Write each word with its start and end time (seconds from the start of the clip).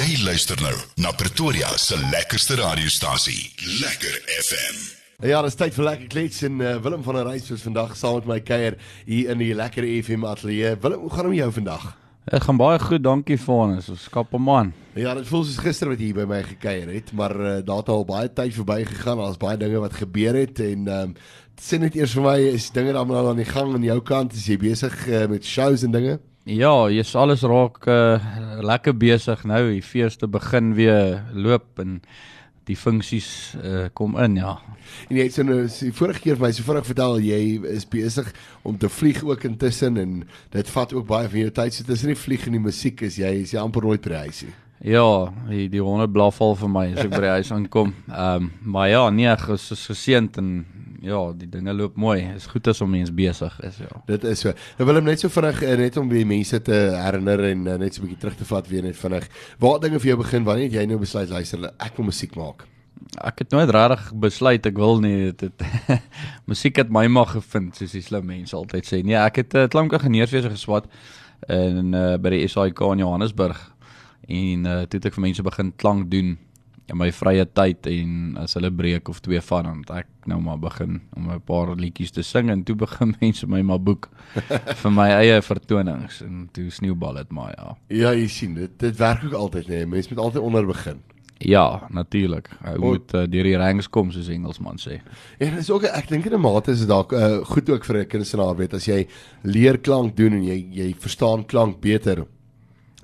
Jy 0.00 0.14
luister 0.24 0.56
nou 0.64 0.76
na 1.02 1.10
Pretoria 1.12 1.68
se 1.76 1.96
lekkerste 2.08 2.54
radiostasie, 2.56 3.50
Lekker 3.82 4.14
FM. 4.32 4.78
Ja, 5.28 5.42
dit 5.44 5.50
is 5.50 5.58
tyd 5.60 5.74
vir 5.76 5.84
lekker 5.84 6.08
klets 6.14 6.38
en 6.46 6.62
uh, 6.62 6.70
Willem 6.80 7.02
van 7.04 7.18
der 7.18 7.26
Reis 7.28 7.50
is 7.52 7.66
vandag 7.66 7.92
saam 8.00 8.16
met 8.22 8.28
my 8.30 8.38
kuier 8.40 8.78
hier 9.04 9.34
in 9.34 9.42
die 9.42 9.50
Lekker 9.52 9.84
FM 9.84 10.24
ateljee. 10.24 10.78
Willem, 10.80 11.02
hoe 11.04 11.10
gaan 11.12 11.28
dit 11.28 11.34
met 11.34 11.40
jou 11.42 11.50
vandag? 11.58 11.84
Dit 12.30 12.46
gaan 12.46 12.62
baie 12.62 12.78
goed, 12.80 13.04
dankie 13.04 13.36
Fons. 13.42 13.90
Ons 13.92 14.06
skap 14.08 14.32
'n 14.32 14.40
man. 14.40 14.72
Ja, 14.96 15.12
dit 15.18 15.28
voel 15.28 15.44
soos 15.44 15.60
gister 15.60 15.92
wat 15.92 16.00
hier 16.00 16.16
by 16.16 16.24
my 16.24 16.40
gekuier 16.48 16.88
het, 16.94 17.12
maar 17.12 17.36
uh, 17.36 17.52
daar 17.60 17.84
het 17.84 17.92
al 17.92 18.08
baie 18.08 18.32
tyd 18.32 18.56
verby 18.56 18.80
gegaan. 18.84 19.20
Daar's 19.20 19.36
baie 19.36 19.60
dinge 19.60 19.84
wat 19.84 20.00
gebeur 20.00 20.34
het 20.34 20.60
en 20.60 20.88
ehm 20.88 21.12
um, 21.12 21.14
sê 21.60 21.76
net 21.76 21.94
eers 21.94 22.16
vir 22.16 22.24
my 22.24 22.38
is 22.54 22.70
dinge 22.72 22.96
dan 22.96 23.10
al 23.10 23.34
aan 23.34 23.44
die 23.44 23.52
gang 23.52 23.74
aan 23.74 23.84
jou 23.84 24.00
kant? 24.00 24.32
Is 24.32 24.48
jy 24.48 24.56
besig 24.56 24.96
uh, 25.08 25.26
met 25.26 25.44
shows 25.44 25.84
en 25.84 25.92
dinge? 25.92 26.20
Ja, 26.50 26.88
jy's 26.90 27.12
alles 27.14 27.44
raak 27.46 27.84
uh, 27.86 28.18
lekker 28.66 28.96
besig 28.98 29.44
nou. 29.46 29.60
Die 29.70 29.84
feeste 29.86 30.26
begin 30.26 30.72
weer 30.74 31.20
loop 31.30 31.78
en 31.78 32.00
die 32.66 32.74
funksies 32.78 33.28
uh, 33.58 33.84
kom 33.94 34.16
in, 34.18 34.34
ja. 34.40 34.56
En 35.06 35.18
jy 35.18 35.28
het 35.28 35.36
so 35.36 35.46
nou 35.46 35.60
die 35.62 35.92
vorige 35.94 36.24
keer 36.24 36.38
vir 36.38 36.48
my 36.48 36.50
so 36.54 36.66
vinnig 36.66 36.88
vertel 36.88 37.20
jy 37.22 37.40
is 37.70 37.86
besig 37.90 38.32
om 38.66 38.78
te 38.78 38.90
vlieg 38.90 39.22
ook 39.26 39.46
intussen 39.46 40.00
en 40.00 40.16
dit 40.54 40.72
vat 40.74 40.94
ook 40.96 41.06
baie 41.06 41.30
van 41.30 41.42
jou 41.44 41.52
tyd. 41.60 41.76
So 41.76 41.86
tussen 41.86 42.10
die 42.10 42.18
vlieg 42.18 42.48
en 42.48 42.58
die 42.58 42.64
musiek 42.66 43.06
is 43.06 43.20
jy 43.20 43.30
is 43.44 43.54
jy 43.54 43.62
amper 43.62 43.86
nooit 43.86 44.02
by 44.02 44.16
die 44.16 44.24
huis 44.26 44.42
nie. 44.48 44.56
Ja, 44.90 45.06
die 45.46 45.68
die 45.70 45.82
honde 45.84 46.08
blaf 46.10 46.40
al 46.42 46.56
vir 46.58 46.72
my 46.72 46.86
as 46.94 47.04
ek 47.04 47.14
by 47.14 47.22
die 47.28 47.34
huis 47.38 47.54
aankom. 47.54 47.94
Ehm 48.10 48.50
um, 48.50 48.52
maar 48.74 48.90
ja, 48.90 49.06
nee, 49.14 49.38
is 49.54 49.86
geseënd 49.86 50.42
en 50.42 50.52
ja, 51.00 51.20
die 51.36 51.48
dinge 51.48 51.72
loop 51.74 51.96
mooi. 52.00 52.18
Is 52.36 52.48
goed 52.50 52.68
as 52.70 52.80
om 52.84 52.90
mens 52.92 53.12
besig 53.14 53.54
is, 53.66 53.78
ja. 53.80 54.00
Dit 54.08 54.24
is 54.28 54.42
so. 54.44 54.52
Nou 54.78 54.86
wil 54.88 55.00
ek 55.00 55.06
net 55.06 55.22
so 55.22 55.32
vinnig 55.32 55.62
uh, 55.64 55.76
net 55.80 55.96
om 56.00 56.10
die 56.10 56.26
mense 56.28 56.60
te 56.66 56.80
herinner 56.96 57.44
en 57.50 57.62
uh, 57.66 57.76
net 57.80 57.94
so 57.94 58.02
'n 58.02 58.08
bietjie 58.08 58.20
terug 58.24 58.36
te 58.36 58.48
vat 58.48 58.68
weer 58.68 58.84
net 58.84 58.96
vinnig. 58.96 59.28
Waar 59.58 59.80
dinge 59.80 60.00
vir 60.00 60.12
jou 60.12 60.18
begin 60.20 60.44
wanneer 60.44 60.68
het 60.68 60.76
jy 60.80 60.86
nou 60.86 60.98
besluit 60.98 61.30
luister 61.30 61.70
ek 61.78 61.96
wil 61.96 62.10
musiek 62.10 62.36
maak? 62.36 62.66
Ek 63.24 63.38
het 63.38 63.50
nooit 63.50 63.70
regtig 63.70 64.12
besluit 64.12 64.66
ek 64.66 64.76
wil 64.76 65.00
nie 65.00 65.32
dit 65.32 65.64
musiek 66.50 66.76
het 66.76 66.90
my 66.90 67.06
maar 67.08 67.32
gevind 67.32 67.76
soos 67.76 67.92
die 67.92 68.02
slim 68.02 68.26
mense 68.26 68.56
altyd 68.56 68.84
sê. 68.84 69.02
Nee, 69.02 69.16
ek 69.16 69.36
het 69.36 69.54
'n 69.54 69.64
uh, 69.64 69.68
klanke 69.68 69.98
geneeswese 69.98 70.50
geswat 70.50 70.86
in 71.48 71.94
uh, 71.94 72.16
by 72.20 72.30
die 72.30 72.48
SAIK 72.48 72.80
in 72.92 72.98
Johannesburg 72.98 73.72
en 74.28 74.66
uh, 74.66 74.84
toe 74.84 75.00
het 75.00 75.06
ek 75.06 75.14
vir 75.14 75.26
mense 75.26 75.42
begin 75.42 75.72
klank 75.76 76.10
doen 76.10 76.38
in 76.90 76.98
my 76.98 77.10
vrye 77.14 77.44
tyd 77.54 77.86
en 77.90 78.38
as 78.42 78.56
hulle 78.58 78.70
breek 78.74 79.08
of 79.08 79.20
twee 79.24 79.40
van 79.50 79.68
dan 79.68 79.84
ek 80.00 80.08
nou 80.30 80.40
maar 80.44 80.58
begin 80.58 81.00
om 81.16 81.30
'n 81.30 81.40
paar 81.46 81.74
liedjies 81.76 82.10
te 82.10 82.22
sing 82.22 82.50
en 82.50 82.64
toe 82.64 82.76
begin 82.76 83.14
mense 83.20 83.46
my 83.46 83.62
maar 83.62 83.80
boek 83.80 84.10
vir 84.82 84.92
my 84.92 85.08
eie 85.20 85.40
vertonings 85.42 86.22
en 86.22 86.48
toe 86.52 86.70
sneeubal 86.70 87.14
dit 87.14 87.30
maar 87.30 87.54
ja. 87.56 87.76
Ja, 87.88 88.12
jy 88.12 88.28
sien 88.28 88.54
dit 88.54 88.78
dit 88.78 88.96
werk 88.96 89.24
ook 89.24 89.32
altyd 89.32 89.68
nee, 89.68 89.86
mense 89.86 90.14
moet 90.14 90.24
altyd 90.24 90.42
onder 90.42 90.66
begin. 90.66 91.00
Ja, 91.40 91.86
natuurlik. 91.88 92.50
Hy 92.60 92.74
moet 92.76 93.14
uh, 93.16 93.22
deur 93.24 93.46
die 93.48 93.56
ranks 93.56 93.88
kom 93.88 94.10
soos 94.12 94.28
Engelsman 94.28 94.76
sê. 94.76 94.98
En 95.40 95.54
dit 95.54 95.62
is 95.62 95.70
ook 95.70 95.86
ek 95.88 96.10
dink 96.12 96.26
in 96.28 96.34
'n 96.36 96.40
mate 96.40 96.70
is 96.70 96.82
dit 96.84 96.88
dalk 96.88 97.12
uh, 97.12 97.40
goed 97.48 97.70
ook 97.70 97.84
vir 97.84 97.96
'n 98.00 98.06
kunstenaar 98.06 98.56
weet 98.56 98.74
as 98.74 98.84
jy 98.84 99.06
leer 99.42 99.78
klank 99.78 100.16
doen 100.16 100.32
en 100.32 100.44
jy 100.44 100.58
jy 100.70 100.94
verstaan 100.94 101.46
klank 101.46 101.80
beter 101.80 102.26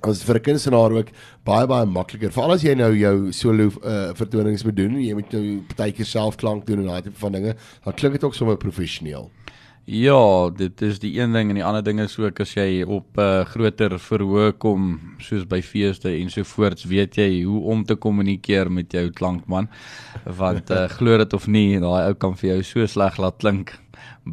as 0.03 0.23
vir 0.23 0.35
'n 0.35 0.43
kunstenaar 0.43 0.91
ook 0.91 1.09
baie 1.45 1.67
baie 1.67 1.85
makliker. 1.85 2.31
Veral 2.31 2.51
as 2.51 2.63
jy 2.63 2.75
nou 2.75 2.93
jou 2.93 3.31
solo 3.31 3.71
uh, 3.83 4.13
vertonings 4.13 4.63
moet 4.63 4.75
doen 4.75 4.95
en 4.95 5.03
jy 5.03 5.13
moet 5.13 5.31
nou 5.31 5.63
partykeer 5.67 6.05
self 6.05 6.35
klank 6.37 6.65
doen 6.65 6.79
en 6.79 6.87
daai 6.87 7.01
tipe 7.01 7.19
van 7.19 7.31
dinge, 7.31 7.55
dan 7.83 7.93
klink 7.93 8.13
dit 8.13 8.23
ook 8.23 8.35
sommer 8.35 8.57
professioneel. 8.57 9.31
Ja, 9.87 10.49
dit 10.49 10.81
is 10.81 10.99
die 10.99 11.13
een 11.15 11.31
ding 11.31 11.47
en 11.49 11.55
die 11.55 11.63
ander 11.63 11.83
ding 11.83 12.01
is 12.03 12.17
ook 12.19 12.41
as 12.43 12.53
jy 12.53 12.83
op 12.83 13.17
'n 13.17 13.21
uh, 13.21 13.45
groter 13.45 13.99
verhoog 13.99 14.57
kom 14.57 14.99
soos 15.17 15.47
by 15.47 15.61
feeste 15.61 16.09
en 16.09 16.29
so 16.29 16.43
voorts, 16.43 16.83
weet 16.83 17.15
jy 17.15 17.43
hoe 17.43 17.61
om 17.63 17.85
te 17.85 17.95
kommunikeer 17.95 18.71
met 18.71 18.91
jou 18.91 19.09
klankman. 19.09 19.69
Want 20.25 20.69
uh, 20.69 20.89
glo 20.89 21.17
dit 21.17 21.33
of 21.33 21.47
nie, 21.47 21.79
daai 21.79 22.07
ou 22.07 22.13
kan 22.13 22.35
vir 22.35 22.49
jou 22.49 22.63
so 22.63 22.85
sleg 22.85 23.17
laat 23.17 23.37
klink 23.37 23.79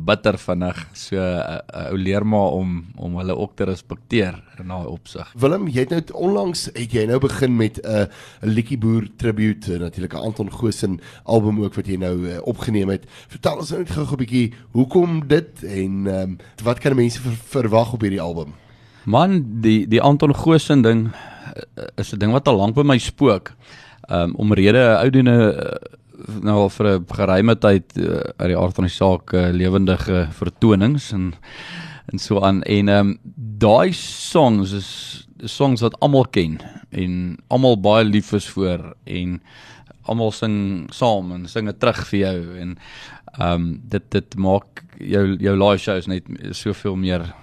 bitter 0.05 0.39
vinnig. 0.39 0.87
So 0.93 1.17
'n 1.17 1.21
uh, 1.21 1.59
uh, 1.75 1.91
ou 1.91 1.99
leer 1.99 2.27
maar 2.27 2.51
om 2.53 2.85
om 2.97 3.17
hulle 3.17 3.37
ook 3.37 3.57
te 3.57 3.65
respekteer 3.65 4.43
in 4.59 4.69
daai 4.69 4.87
opsig. 4.87 5.33
Willem, 5.39 5.69
jy 5.69 5.81
het 5.81 5.91
nou 5.91 6.03
onlangs 6.13 6.67
het 6.73 6.93
jy 6.93 7.07
nou 7.07 7.19
begin 7.19 7.57
met 7.57 7.79
'n 7.83 7.87
uh, 7.87 8.07
'n 8.43 8.49
Likkie 8.55 8.79
Boer 8.79 9.09
tribute, 9.17 9.79
natuurlik 9.79 10.15
'n 10.15 10.17
Anton 10.17 10.53
Goosen 10.53 11.01
album 11.25 11.63
ook 11.63 11.75
wat 11.75 11.87
jy 11.87 11.97
nou 11.97 12.27
uh, 12.29 12.39
opgeneem 12.43 12.89
het. 12.89 13.05
Vertel 13.29 13.57
ons 13.57 13.71
net 13.71 13.91
gou 13.91 14.07
'n 14.07 14.17
bietjie 14.17 14.53
hoekom 14.71 15.27
dit 15.27 15.63
en 15.63 16.07
um, 16.07 16.37
wat 16.63 16.79
kan 16.79 16.97
mense 16.97 17.21
ver, 17.21 17.37
verwag 17.61 17.93
op 17.93 18.01
hierdie 18.01 18.21
album? 18.21 18.55
Man, 19.05 19.61
die 19.61 19.89
die 19.89 20.01
Anton 20.01 20.35
Goosen 20.35 20.83
ding 20.83 21.11
uh, 21.77 21.85
is 21.97 22.13
'n 22.13 22.19
ding 22.19 22.33
wat 22.33 22.49
al 22.49 22.57
lank 22.57 22.75
by 22.75 22.83
my 22.83 22.99
spook. 22.99 23.53
Um 24.09 24.35
omrede 24.37 24.97
oudoene 24.97 25.37
uh, 25.55 25.75
nou 26.43 26.57
al 26.65 26.71
vir 26.71 26.87
'n 26.87 27.07
geruime 27.09 27.57
tyd 27.57 27.97
uh, 27.97 28.21
uit 28.37 28.49
die 28.49 28.59
aard 28.59 28.75
van 28.75 28.85
die 28.85 28.95
saak 28.95 29.33
uh, 29.33 29.51
lewendige 29.51 30.29
vertonings 30.31 31.13
en 31.13 31.35
en 32.13 32.19
so 32.19 32.41
aan 32.41 32.63
en 32.63 32.89
ehm 32.89 33.09
um, 33.09 33.19
daai 33.59 33.93
songs 33.93 34.73
is 34.73 34.91
songs 35.45 35.81
wat 35.81 35.97
almal 36.01 36.25
ken 36.25 36.61
en 36.91 37.39
almal 37.49 37.77
baie 37.81 38.05
lief 38.05 38.33
is 38.33 38.47
vir 38.57 38.95
en 39.05 39.41
almal 40.03 40.33
sing 40.33 40.89
saam 40.93 41.33
en 41.33 41.49
sing 41.49 41.67
dit 41.67 41.81
terug 41.81 42.07
vir 42.11 42.21
jou 42.21 42.39
en 42.61 42.77
ehm 43.39 43.53
um, 43.53 43.81
dit 43.91 44.11
dit 44.11 44.37
maak 44.37 44.85
jou 44.99 45.25
jou 45.41 45.57
live 45.57 45.83
shows 45.83 46.07
net 46.07 46.29
soveel 46.53 46.97
meer 46.97 47.35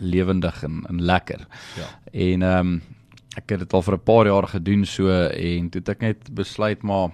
lewendig 0.00 0.62
en 0.64 0.84
en 0.88 1.02
lekker. 1.02 1.46
Ja. 1.76 1.88
En 2.12 2.42
ehm 2.42 2.66
um, 2.66 2.80
ek 3.36 3.50
het 3.50 3.58
dit 3.58 3.72
al 3.72 3.82
vir 3.82 3.94
'n 3.94 4.04
paar 4.04 4.26
jaar 4.26 4.46
gedoen 4.48 4.84
so 4.84 5.08
en 5.28 5.70
toe 5.70 5.80
het 5.80 5.88
ek 5.88 6.00
net 6.00 6.34
besluit 6.34 6.82
maar 6.82 7.10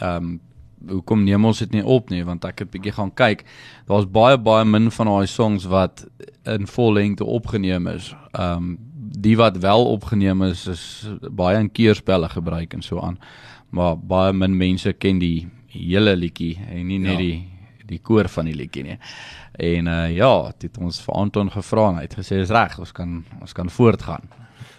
ehm 0.00 0.16
um, 0.16 0.40
hoekom 0.88 1.24
neem 1.24 1.44
ons 1.44 1.58
dit 1.58 1.72
nie 1.78 1.84
op 1.84 2.10
nie 2.10 2.24
want 2.24 2.44
ek 2.44 2.64
het 2.64 2.70
bietjie 2.70 2.92
gaan 2.96 3.12
kyk 3.14 3.44
daar's 3.88 4.06
baie 4.10 4.38
baie 4.38 4.64
min 4.64 4.90
van 4.90 5.10
daai 5.10 5.26
songs 5.26 5.68
wat 5.70 6.06
in 6.44 6.66
vollengte 6.66 7.24
opgeneem 7.24 7.86
is. 7.86 8.14
Ehm 8.32 8.56
um, 8.56 8.76
die 9.14 9.36
wat 9.36 9.56
wel 9.56 9.84
opgeneem 9.86 10.42
is 10.42 10.66
is 10.66 11.08
baie 11.30 11.58
in 11.58 11.70
keerspelle 11.72 12.28
gebruik 12.28 12.74
en 12.74 12.82
so 12.82 13.00
aan. 13.00 13.18
Maar 13.70 13.98
baie 13.98 14.32
min 14.32 14.56
mense 14.56 14.92
ken 14.92 15.18
die 15.18 15.48
hele 15.66 16.16
liedjie 16.16 16.58
en 16.68 16.86
nie 16.86 16.98
net 16.98 17.12
ja. 17.12 17.18
die 17.18 17.50
die 17.84 18.00
koor 18.00 18.28
van 18.32 18.48
die 18.48 18.56
liedjie 18.56 18.82
nie. 18.82 18.98
En 19.52 19.86
uh 19.86 20.08
ja, 20.16 20.32
dit 20.58 20.70
het 20.70 20.78
ons 20.82 21.00
vir 21.04 21.14
Anton 21.14 21.50
gevra 21.50 21.88
en 21.90 22.00
hy 22.00 22.06
het 22.06 22.16
gesê 22.18 22.40
is 22.42 22.50
reg, 22.54 22.78
ons 22.78 22.92
kan 22.92 23.22
ons 23.40 23.52
kan 23.52 23.70
voortgaan. 23.70 24.30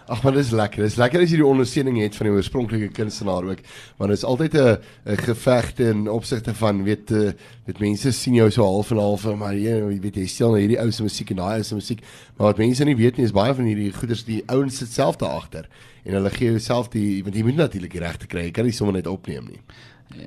Ag 0.06 0.20
maar 0.22 0.36
dis 0.36 0.52
lekker. 0.54 0.84
Dis 0.86 0.94
lekker 1.00 1.24
as 1.24 1.32
jy 1.32 1.40
die 1.40 1.46
ondersteuning 1.46 1.96
het 1.98 2.14
van 2.14 2.28
die 2.28 2.34
oorspronklike 2.36 2.92
kunstenaar 2.94 3.48
ook. 3.48 3.62
Want 3.98 4.12
dit 4.12 4.18
is 4.20 4.24
altyd 4.24 4.54
'n 4.54 4.78
'n 5.04 5.16
geveg 5.18 5.78
in 5.78 6.08
opsigte 6.08 6.54
van 6.54 6.84
weet 6.84 7.10
uh, 7.10 7.32
weet 7.66 7.78
mense 7.80 8.12
sien 8.12 8.34
jou 8.34 8.50
so 8.50 8.62
half 8.62 8.90
en 8.90 8.98
half 8.98 9.24
maar 9.34 9.54
jy 9.54 9.98
weet 10.00 10.14
jy 10.14 10.26
stel 10.26 10.50
nou 10.50 10.60
hierdie 10.60 10.78
ou 10.78 10.90
se 10.92 11.02
musiek 11.02 11.30
en 11.30 11.36
daai 11.36 11.56
ou 11.58 11.62
se 11.62 11.74
musiek. 11.74 12.00
Maar 12.36 12.46
wat 12.46 12.58
mense 12.58 12.84
nie 12.84 12.96
weet 12.96 13.16
nie 13.16 13.24
is 13.24 13.32
baie 13.32 13.54
van 13.54 13.64
hierdie 13.64 13.92
goeders 13.92 14.24
die 14.24 14.42
ouens 14.46 14.76
sit 14.76 14.88
self 14.88 15.16
daar 15.16 15.34
agter 15.42 15.66
en 16.04 16.14
hulle 16.14 16.30
gee 16.30 16.50
jouself 16.50 16.88
die 16.88 17.22
want 17.22 17.34
jy 17.34 17.42
moet 17.42 17.56
natuurlik 17.56 17.92
die 17.92 18.00
regte 18.00 18.26
kry. 18.26 18.42
Jy 18.42 18.50
kan 18.50 18.64
nie 18.64 18.72
sommer 18.72 18.94
net 18.94 19.06
opneem 19.06 19.44
nie. 19.44 19.60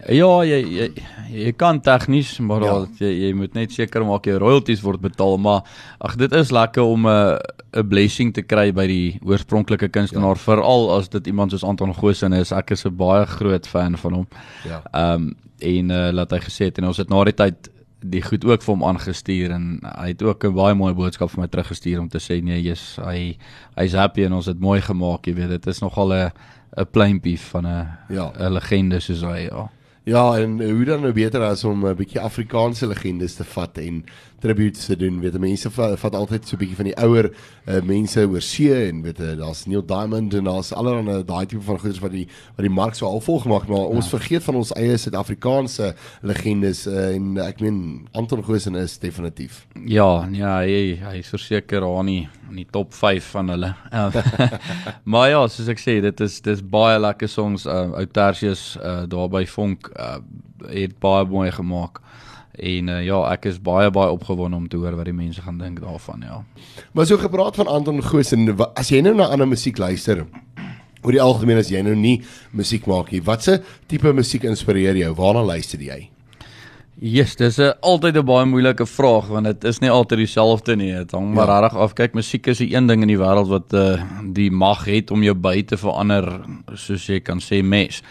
Ja, 0.09 0.43
jy 0.45 0.59
jy, 0.59 0.87
jy 1.31 1.51
kan 1.57 1.79
tegnies, 1.81 2.33
maar 2.39 2.63
ja. 2.65 2.73
jy, 2.99 3.09
jy 3.23 3.31
moet 3.37 3.53
net 3.57 3.71
seker 3.71 4.05
maak 4.05 4.27
jy 4.27 4.37
royalties 4.41 4.83
word 4.85 5.01
betaal, 5.01 5.37
maar 5.41 5.63
ag 5.99 6.17
dit 6.19 6.33
is 6.33 6.51
lekker 6.51 6.83
om 6.83 7.07
'n 7.07 7.39
'n 7.73 7.87
blessing 7.87 8.33
te 8.33 8.41
kry 8.41 8.71
by 8.73 8.87
die 8.87 9.19
oorspronklike 9.21 9.89
kunstenaar 9.89 10.37
ja. 10.37 10.43
veral 10.43 10.89
as 10.97 11.09
dit 11.09 11.27
iemand 11.27 11.51
soos 11.51 11.63
Anton 11.63 11.93
Goosen 11.93 12.33
is. 12.33 12.51
Ek 12.51 12.71
is 12.71 12.85
'n 12.85 12.95
baie 12.95 13.25
groot 13.25 13.67
fan 13.67 13.97
van 13.97 14.13
hom. 14.13 14.27
Ja. 14.65 14.81
Ehm 14.93 15.13
um, 15.13 15.35
en 15.59 15.89
uh, 15.91 16.09
laat 16.15 16.31
hy 16.31 16.39
gesê 16.39 16.69
het 16.69 16.77
en 16.79 16.87
ons 16.87 16.97
het 16.97 17.09
na 17.09 17.23
die 17.27 17.35
tyd 17.35 17.69
die 17.99 18.21
goed 18.23 18.45
ook 18.47 18.63
vir 18.63 18.73
hom 18.73 18.83
aangestuur 18.87 19.51
en 19.51 19.65
hy 19.83 20.07
het 20.13 20.21
ook 20.23 20.45
'n 20.45 20.55
baie 20.55 20.75
mooi 20.75 20.93
boodskap 20.93 21.29
vir 21.31 21.41
my 21.41 21.47
teruggestuur 21.47 21.99
om 21.99 22.07
te 22.07 22.19
sê 22.19 22.41
nee, 22.41 22.61
jy's 22.61 22.95
hy 22.95 23.37
hy's 23.75 23.93
happy 23.93 24.23
en 24.23 24.33
ons 24.33 24.45
het 24.45 24.59
mooi 24.59 24.81
gemaak, 24.81 25.27
jy 25.27 25.33
weet, 25.33 25.49
dit 25.49 25.67
is 25.67 25.81
nogal 25.81 26.13
'n 26.13 26.31
'n 26.77 26.85
pleintjie 26.91 27.39
van 27.39 27.67
'n 27.67 27.87
ja. 28.09 28.31
'n 28.37 28.53
legende 28.53 28.99
soos 28.99 29.21
hy 29.21 29.47
ja. 29.49 29.69
Ja, 30.03 30.37
en 30.37 30.57
hoe 30.61 30.85
dan 30.85 31.01
nou 31.01 31.13
beter 31.13 31.41
as 31.43 31.63
om 31.63 31.85
'n 31.85 31.95
bietjie 31.95 32.21
Afrikaanse 32.21 32.87
legendes 32.87 33.35
te 33.35 33.43
vat 33.43 33.77
en 33.77 34.05
tributes 34.39 34.85
te 34.85 34.97
doen. 34.99 35.19
Weet 35.23 35.37
mense 35.39 35.71
vat, 35.71 35.97
vat 35.99 36.15
altyd 36.15 36.47
so 36.47 36.55
'n 36.55 36.59
bietjie 36.59 36.79
van 36.79 36.89
die 36.89 36.97
ouer 36.97 37.29
uh, 37.29 37.81
mense 37.83 38.25
oor 38.27 38.41
see 38.41 38.73
en 38.87 39.01
weet 39.01 39.17
daar's 39.17 39.65
Neil 39.65 39.85
Diamond 39.85 40.33
en 40.33 40.43
daar's 40.43 40.73
allerlei 40.73 41.23
daai 41.23 41.45
tipe 41.45 41.63
van 41.63 41.79
goeders 41.79 41.99
wat 41.99 42.11
die 42.11 42.27
wat 42.55 42.65
die 42.65 42.73
mark 42.73 42.95
so 42.95 43.05
al 43.05 43.21
vol 43.21 43.39
gemaak, 43.39 43.67
maar 43.67 43.85
ja. 43.85 43.95
ons 43.99 44.09
vergeet 44.09 44.43
van 44.43 44.55
ons 44.55 44.73
eie 44.73 44.97
Suid-Afrikaanse 44.97 45.93
legendes 46.21 46.87
uh, 46.87 47.15
en 47.15 47.37
ek 47.37 47.59
meen 47.59 48.07
Anton 48.11 48.43
Goosen 48.43 48.75
is 48.75 48.97
definitief. 48.97 49.65
Ja, 49.85 50.27
ja, 50.31 50.59
hy 50.59 50.97
hy 50.99 51.17
is 51.19 51.29
verseker 51.29 51.83
aan 51.83 52.05
die 52.05 52.27
in 52.49 52.55
die 52.63 52.67
top 52.71 52.93
5 52.93 53.29
van 53.35 53.49
hulle. 53.53 53.73
maar 55.11 55.29
ja, 55.29 55.41
soos 55.47 55.69
ek 55.71 55.81
sê, 55.81 55.99
dit 56.03 56.25
is 56.25 56.39
dis 56.45 56.61
baie 56.65 56.99
lekker 56.99 57.29
songs. 57.29 57.67
Uh, 57.69 57.91
ou 57.99 58.05
Tertius 58.09 58.73
uh, 58.81 59.03
daar 59.09 59.29
by 59.31 59.45
Vonk 59.49 59.91
uh, 59.93 60.17
het 60.69 60.97
baie 61.01 61.27
mooi 61.29 61.49
gemaak. 61.55 62.01
En 62.59 62.87
uh, 62.87 63.05
ja, 63.05 63.31
ek 63.31 63.45
is 63.45 63.59
baie 63.61 63.89
baie 63.91 64.11
opgewonde 64.11 64.55
om 64.57 64.67
te 64.67 64.77
hoor 64.77 64.95
wat 64.95 65.05
die 65.05 65.13
mense 65.13 65.41
gaan 65.41 65.57
dink 65.57 65.79
daarvan, 65.81 66.21
ja. 66.21 66.43
Maar 66.93 67.05
so 67.05 67.17
gepraat 67.17 67.55
van 67.55 67.67
Anton 67.67 68.03
Goosen, 68.03 68.49
as 68.75 68.89
jy 68.89 69.01
nou 69.01 69.15
na 69.15 69.27
ander 69.31 69.47
musiek 69.47 69.77
luister, 69.77 70.25
Oor 71.01 71.11
die 71.15 71.21
algemeen 71.21 71.57
as 71.57 71.69
jy 71.71 71.79
nou 71.81 71.95
nie 71.95 72.17
musiek 72.51 72.85
maak 72.85 73.11
nie, 73.11 73.21
watse 73.23 73.61
tipe 73.87 74.11
musiek 74.13 74.43
inspireer 74.43 74.97
jou? 74.99 75.13
Waarna 75.15 75.45
luister 75.47 75.79
jy? 75.79 76.09
Yes, 76.99 77.37
dis 77.39 77.57
'n 77.59 77.71
altyd 77.81 78.17
'n 78.17 78.25
baie 78.25 78.45
moeilike 78.45 78.85
vraag 78.85 79.27
want 79.31 79.45
dit 79.45 79.63
is 79.63 79.79
nie 79.79 79.89
altyd 79.89 80.17
dieselfde 80.19 80.75
nie. 80.75 80.91
Dit 80.91 81.11
hang 81.11 81.33
maar 81.33 81.47
Ja. 81.47 81.59
regtig 81.61 81.79
af. 81.79 81.93
Kyk, 81.95 82.13
musiek 82.13 82.47
is 82.47 82.57
die 82.57 82.75
een 82.75 82.87
ding 82.87 83.01
in 83.01 83.07
die 83.07 83.17
wêreld 83.17 83.47
wat 83.47 83.73
uh, 83.73 84.03
die 84.33 84.51
mag 84.51 84.83
het 84.85 85.11
om 85.11 85.23
jou 85.23 85.33
by 85.33 85.61
te 85.63 85.77
verander, 85.77 86.41
soos 86.75 87.07
jy 87.07 87.21
kan 87.21 87.39
sê 87.39 87.63
mes. 87.63 88.01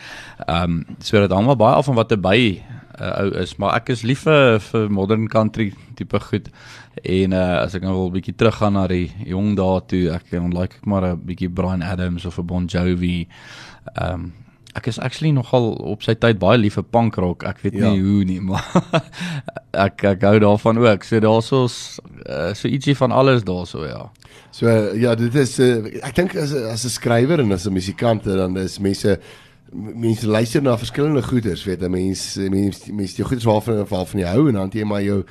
Ehm 0.48 0.62
um, 0.64 0.84
so 1.00 1.20
dit 1.20 1.30
hang 1.30 1.44
maar 1.46 1.56
baie 1.56 1.74
af 1.74 1.84
van 1.84 1.94
wat 1.94 2.10
'n 2.12 2.20
by 2.22 2.62
uh, 3.00 3.22
ou 3.22 3.30
is, 3.42 3.56
maar 3.58 3.74
ek 3.76 3.88
is 3.90 4.02
lief 4.02 4.22
vir, 4.26 4.58
vir 4.60 4.88
modern 4.90 5.28
country 5.28 5.72
tipe 5.96 6.20
goed. 6.20 6.48
En 7.04 7.32
uh, 7.32 7.62
as 7.62 7.74
ek 7.74 7.82
nou 7.82 7.94
wil 7.94 8.08
'n 8.10 8.12
bietjie 8.20 8.34
teruggaan 8.36 8.72
na 8.74 8.86
die 8.86 9.10
jong 9.26 9.56
dae 9.56 9.80
toe, 9.86 10.10
ek 10.14 10.30
dan 10.30 10.50
like 10.50 10.76
ek 10.76 10.86
maar 10.86 11.04
'n 11.04 11.20
bietjie 11.26 11.48
Brian 11.50 11.82
Adams 11.82 12.24
of 12.26 12.38
'n 12.38 12.46
Bon 12.46 12.66
Jovi. 12.66 13.26
Ehm 13.96 14.14
um, 14.14 14.32
Ek 14.76 14.86
is 14.86 14.98
actually 15.00 15.32
nogal 15.32 15.72
op 15.72 16.02
sy 16.02 16.14
tyd 16.14 16.38
baie 16.38 16.58
lief 16.58 16.74
vir 16.74 16.84
punk 16.84 17.16
rock. 17.16 17.42
Ek 17.42 17.58
weet 17.62 17.74
Ja. 17.74 17.90
nie 17.90 18.00
hoe 18.00 18.24
nie, 18.24 18.40
maar 18.48 18.62
ek 19.72 20.04
ek 20.04 20.22
hou 20.22 20.38
daarvan 20.38 20.78
ook. 20.78 21.02
So 21.04 21.18
daarsoos 21.20 21.98
uh, 22.28 22.52
so 22.54 22.68
ietsie 22.68 22.94
van 22.94 23.10
alles 23.12 23.42
daarso 23.42 23.86
ja. 23.86 24.10
So 24.50 24.66
uh, 24.66 24.94
ja, 25.00 25.14
dit 25.14 25.34
is 25.34 25.58
uh, 25.58 25.84
ek 26.02 26.14
dink 26.14 26.36
as 26.36 26.52
as 26.52 26.84
'n 26.84 26.90
skrywer 26.94 27.40
en 27.40 27.52
as 27.52 27.66
'n 27.66 27.72
musikant 27.72 28.24
dan 28.24 28.56
is 28.56 28.78
mense 28.78 29.18
m- 29.18 29.20
mense 29.72 30.28
luister 30.28 30.62
na 30.62 30.78
verskillende 30.78 31.22
goeders, 31.22 31.64
weet 31.64 31.82
jy, 31.84 31.88
mense 31.92 32.48
mense 32.52 32.92
mense 32.92 33.16
die 33.16 33.26
goeders 33.26 33.48
waarvan 33.48 33.84
waarvan 33.88 34.22
jy 34.22 34.30
hou 34.32 34.46
en 34.48 34.60
dan 34.62 34.72
jy 34.72 34.86
maar 34.88 35.02
jou 35.04 35.22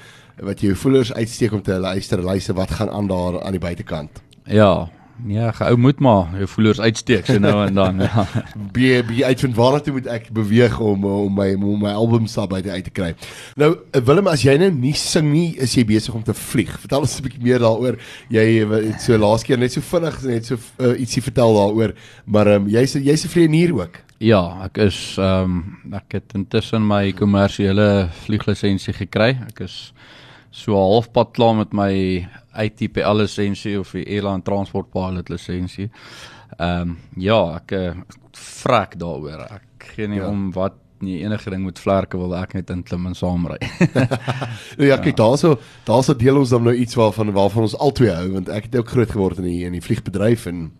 wat 0.45 0.61
jou 0.61 0.75
voelers 0.77 1.13
uitsteek 1.13 1.55
om 1.57 1.63
te 1.65 1.79
luister, 1.81 2.21
luister 2.21 2.53
wat 2.57 2.71
gaan 2.77 2.93
aan 2.93 3.09
daar 3.09 3.41
aan 3.41 3.57
die 3.57 3.63
buitekant. 3.63 4.21
Ja. 4.45 4.89
Ja, 5.25 5.51
gehou 5.51 5.77
moet 5.81 5.99
maar 5.99 6.29
jou 6.37 6.45
voelers 6.47 6.79
uitsteek 6.79 7.25
so 7.25 7.39
nou 7.41 7.65
en 7.65 7.73
dan. 7.73 7.99
Ja. 8.05 8.27
Be 8.75 9.01
be 9.07 9.25
uitvind 9.25 9.55
waarna 9.57 9.79
toe 9.81 9.95
moet 9.95 10.05
ek 10.13 10.29
beweeg 10.29 10.77
om 10.79 11.05
om 11.09 11.33
my 11.33 11.47
om 11.55 11.81
my 11.81 11.95
album 11.97 12.27
stap 12.29 12.53
uit 12.53 12.67
uit 12.67 12.83
te 12.83 12.93
kry. 12.93 13.15
Nou 13.57 13.71
Willem, 13.91 14.29
as 14.29 14.45
jy 14.45 14.53
nou 14.61 14.69
nie 14.75 14.93
sing 14.93 15.31
nie, 15.31 15.55
is 15.57 15.73
jy 15.73 15.87
besig 15.89 16.13
om 16.13 16.21
te 16.23 16.37
vlieg. 16.37 16.69
Vertel 16.83 17.07
ons 17.07 17.17
'n 17.17 17.25
bietjie 17.25 17.41
meer 17.41 17.65
daaroor. 17.65 17.97
Jy 18.29 18.45
het 18.69 19.01
so 19.01 19.17
laas 19.17 19.43
keer 19.43 19.57
net 19.57 19.73
so 19.73 19.81
vinnig 19.81 20.21
net 20.21 20.45
so 20.45 20.61
uh, 20.77 20.93
ietsie 20.93 21.25
vertel 21.25 21.57
daaroor, 21.57 21.95
maar 22.25 22.53
um, 22.53 22.69
jy's 22.69 22.93
jy's 22.93 23.25
'n 23.25 23.33
vlieënier 23.33 23.73
ook. 23.73 24.03
Ja, 24.23 24.41
ek 24.65 24.79
is 24.81 24.97
ehm 25.21 25.51
um, 25.85 25.93
ek 25.93 26.15
het 26.17 26.33
intussen 26.37 26.85
my 26.87 27.11
kommersiële 27.13 28.07
vlieglisensie 28.25 28.95
gekry. 28.97 29.35
Ek 29.51 29.61
is 29.67 29.75
so 30.49 30.73
halfpad 30.73 31.35
klaar 31.37 31.53
met 31.59 31.75
my 31.77 31.91
ATPL 32.57 33.19
lisensie 33.21 33.75
of 33.79 33.91
die 33.93 34.07
Airline 34.07 34.41
Transport 34.47 34.89
Pilot 34.93 35.29
lisensie. 35.29 35.91
Ehm 36.57 36.95
um, 36.95 36.97
ja, 37.21 37.37
ek 37.59 37.75
uh, 37.77 37.93
vrek 38.37 38.97
daaroor. 38.97 39.45
Ek 39.59 39.91
gee 39.93 40.07
nie 40.09 40.17
Ja. 40.23 40.27
om 40.31 40.49
wat 40.55 40.73
nie 40.99 41.19
enige 41.21 41.51
ding 41.53 41.61
met 41.61 41.77
vlerke 41.77 42.17
wil 42.17 42.33
ek 42.35 42.55
net 42.57 42.71
inklim 42.73 43.05
en 43.05 43.13
saamry. 43.15 43.59
Nou 44.79 44.87
ja, 44.91 44.97
kyk 44.97 45.17
daarso 45.19 45.59
daarso 45.85 46.15
deel 46.17 46.39
ons 46.41 46.49
dan 46.49 46.63
nou 46.65 46.73
iets 46.73 46.97
waarvan 46.97 47.29
waarvan 47.37 47.67
ons 47.67 47.77
albei 47.77 48.09
hou 48.09 48.31
want 48.39 48.49
ek 48.49 48.71
het 48.71 48.79
ook 48.81 48.89
groot 48.95 49.11
geword 49.13 49.37
in 49.37 49.45
die 49.45 49.65
in 49.69 49.77
die 49.77 49.81
vliegbedryf 49.85 50.47
en 50.49 50.71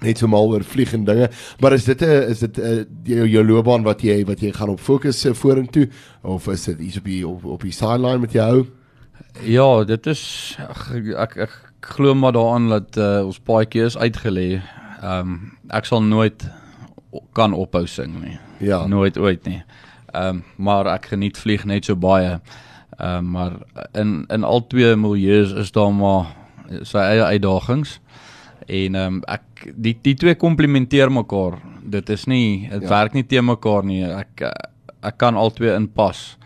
net 0.00 0.18
so 0.18 0.26
mal 0.26 0.48
oor 0.50 0.64
vlieg 0.64 0.92
en 0.92 1.04
dinge. 1.04 1.30
Maar 1.60 1.72
is 1.72 1.84
dit 1.84 2.02
'n 2.02 2.30
is 2.30 2.38
dit 2.38 2.58
'n 2.58 2.86
jou, 3.04 3.28
jou 3.28 3.44
loopbaan 3.46 3.82
wat 3.82 4.02
jy 4.02 4.24
wat 4.24 4.40
jy 4.40 4.52
gaan 4.52 4.68
op 4.68 4.80
fokus 4.80 5.24
uh, 5.24 5.34
vorentoe 5.34 5.88
of 6.22 6.48
is 6.48 6.64
dit 6.64 6.78
iets 6.78 6.96
op 6.96 7.04
die 7.04 7.28
op, 7.28 7.44
op 7.44 7.62
die 7.62 7.72
sideline 7.72 8.18
met 8.18 8.32
jou 8.32 8.66
ja, 9.42 9.84
dit 9.84 10.06
is 10.06 10.22
ag, 10.68 10.88
ek 10.94 11.36
ek 11.46 11.54
glo 11.94 12.14
maar 12.14 12.32
daaraan 12.32 12.68
dat 12.70 12.96
uh, 12.96 13.26
ons 13.26 13.40
paadjie 13.44 13.84
is 13.84 13.98
uitgelê. 13.98 14.60
Ehm 15.02 15.34
um, 15.34 15.40
ek 15.74 15.88
sal 15.88 16.02
nooit 16.02 16.46
kan 17.36 17.52
ophou 17.52 17.86
sing 17.86 18.14
nie. 18.22 18.38
Ja. 18.58 18.84
Nooit 18.86 19.18
ooit 19.18 19.44
nie. 19.48 19.62
Ehm 20.12 20.40
um, 20.40 20.44
maar 20.56 20.88
ek 20.94 21.10
geniet 21.12 21.38
vlieg 21.38 21.64
net 21.64 21.84
so 21.84 21.96
baie. 21.96 22.38
Ehm 22.98 23.18
um, 23.18 23.30
maar 23.36 23.58
in 23.92 24.24
in 24.28 24.44
al 24.44 24.66
twee 24.66 24.96
milieus 24.96 25.52
is 25.52 25.72
daar 25.72 25.92
maar 25.92 26.32
sy 26.82 26.98
eie 26.98 27.24
uitdagings. 27.24 27.98
En 28.66 28.94
ehm 28.94 29.14
um, 29.14 29.22
ek 29.28 29.66
die 29.74 29.96
die 30.02 30.14
twee 30.14 30.34
komplementeer 30.34 31.10
mekaar. 31.12 31.58
Dit 31.82 32.08
is 32.10 32.24
nie 32.26 32.68
dit 32.70 32.80
Ja. 32.82 32.88
ja. 32.88 32.88
werk 32.88 33.12
nie 33.12 33.26
te 33.26 33.42
mekaar 33.42 33.84
nie. 33.84 34.02
Ek 34.04 34.40
eh, 34.40 34.50
ek 35.02 35.16
kan 35.18 35.36
al 35.36 35.50
twee 35.52 35.74
inpas 35.74 36.36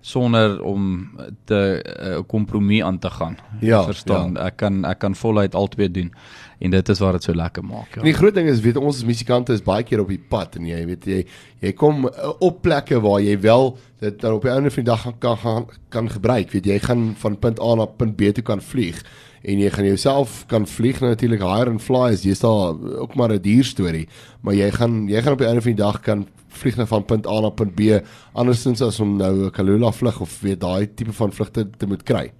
sonder 0.00 0.62
om 0.62 1.10
te 1.44 1.82
'n 1.84 2.08
uh, 2.08 2.20
kompromie 2.26 2.84
aan 2.84 2.98
te 2.98 3.10
gaan. 3.10 3.36
Ja, 3.60 3.82
verstaan. 3.84 4.32
Ja. 4.34 4.46
Ek 4.46 4.56
kan 4.56 4.84
ek 4.84 4.98
kan 4.98 5.14
voluit 5.14 5.54
al 5.54 5.66
twee 5.68 5.90
doen 5.90 6.12
en 6.60 6.70
dit 6.70 6.88
is 6.88 6.98
wat 6.98 7.12
dit 7.12 7.22
so 7.22 7.34
lekker 7.34 7.64
maak. 7.64 7.96
En 7.96 8.02
die 8.02 8.12
Ja. 8.12 8.18
groot 8.18 8.34
ding 8.34 8.48
is 8.48 8.60
weet 8.60 8.76
ons 8.76 8.96
as 8.96 9.04
musikante 9.04 9.52
is 9.52 9.62
baie 9.62 9.82
keer 9.82 10.00
op 10.00 10.08
die 10.08 10.18
pad 10.28 10.56
en 10.56 10.66
jy 10.66 10.86
weet 10.86 11.04
jy 11.04 11.26
jy 11.60 11.72
kom 11.72 12.04
uh, 12.06 12.10
op 12.40 12.62
plekke 12.62 13.00
waar 13.00 13.20
jy 13.20 13.40
wel 13.40 13.76
dit 14.00 14.20
dan 14.20 14.32
op 14.32 14.42
die 14.42 14.50
einde 14.50 14.70
van 14.70 14.84
die 14.84 14.90
dag 14.92 15.12
kan 15.18 15.36
gaan 15.36 15.66
kan 15.88 16.08
gebruik. 16.10 16.50
Weet 16.52 16.66
jy 16.66 16.78
gaan 16.78 17.14
van 17.18 17.38
punt 17.38 17.60
A 17.60 17.74
na 17.74 17.84
punt 17.86 18.16
B 18.16 18.32
toe 18.32 18.42
kan 18.44 18.60
vlieg 18.60 19.02
en 19.42 19.58
jy 19.58 19.70
gaan 19.70 19.84
jouself 19.84 20.44
kan 20.46 20.66
vlieg 20.66 21.00
nou 21.00 21.10
natuurlik 21.10 21.40
higher 21.40 21.68
and 21.68 21.82
fly 21.82 22.12
is 22.12 22.22
dis 22.22 22.40
daar 22.40 22.74
ook 23.00 23.14
maar 23.14 23.32
'n 23.32 23.42
duur 23.42 23.64
storie, 23.64 24.08
maar 24.42 24.54
jy 24.54 24.70
gaan 24.70 25.08
jy 25.08 25.22
gaan 25.22 25.32
op 25.32 25.38
die 25.38 25.46
einde 25.46 25.62
van 25.62 25.74
die 25.74 25.84
dag 25.84 26.00
kan 26.00 26.26
vlieg 26.48 26.76
na 26.76 26.86
van 26.86 27.04
punt 27.04 27.26
A 27.26 27.40
na 27.40 27.50
punt 27.50 27.74
B 27.74 28.02
andersins 28.32 28.80
as 28.82 29.00
om 29.00 29.16
nou 29.16 29.46
'n 29.46 29.50
Kalula 29.50 29.92
vlug 29.92 30.20
of 30.20 30.40
weet 30.40 30.60
daai 30.60 30.86
tipe 30.94 31.12
van 31.12 31.32
vlugte 31.32 31.68
te 31.76 31.86
moet 31.86 32.02
kry. 32.02 32.32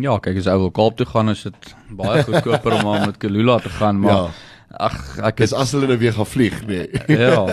Ja, 0.00 0.18
kyk 0.18 0.36
as 0.38 0.46
ou 0.46 0.58
wil 0.58 0.70
Kaap 0.70 0.96
toe 0.96 1.06
gaan 1.06 1.28
is 1.30 1.42
dit 1.42 1.74
baie 1.90 2.22
goedkoper 2.22 2.72
om 2.72 2.84
maar 2.84 3.06
met 3.06 3.16
Kalula 3.18 3.58
te 3.58 3.68
gaan, 3.68 4.00
maar 4.00 4.12
Ja. 4.12 4.28
Ag 4.80 5.18
ek 5.28 5.42
Dis 5.42 5.52
het 5.52 5.60
as 5.60 5.72
hulle 5.74 5.88
nou 5.90 5.98
weer 6.00 6.14
gaan 6.16 6.28
vlieg, 6.28 6.58
nee. 6.66 6.88
ja. 7.24 7.44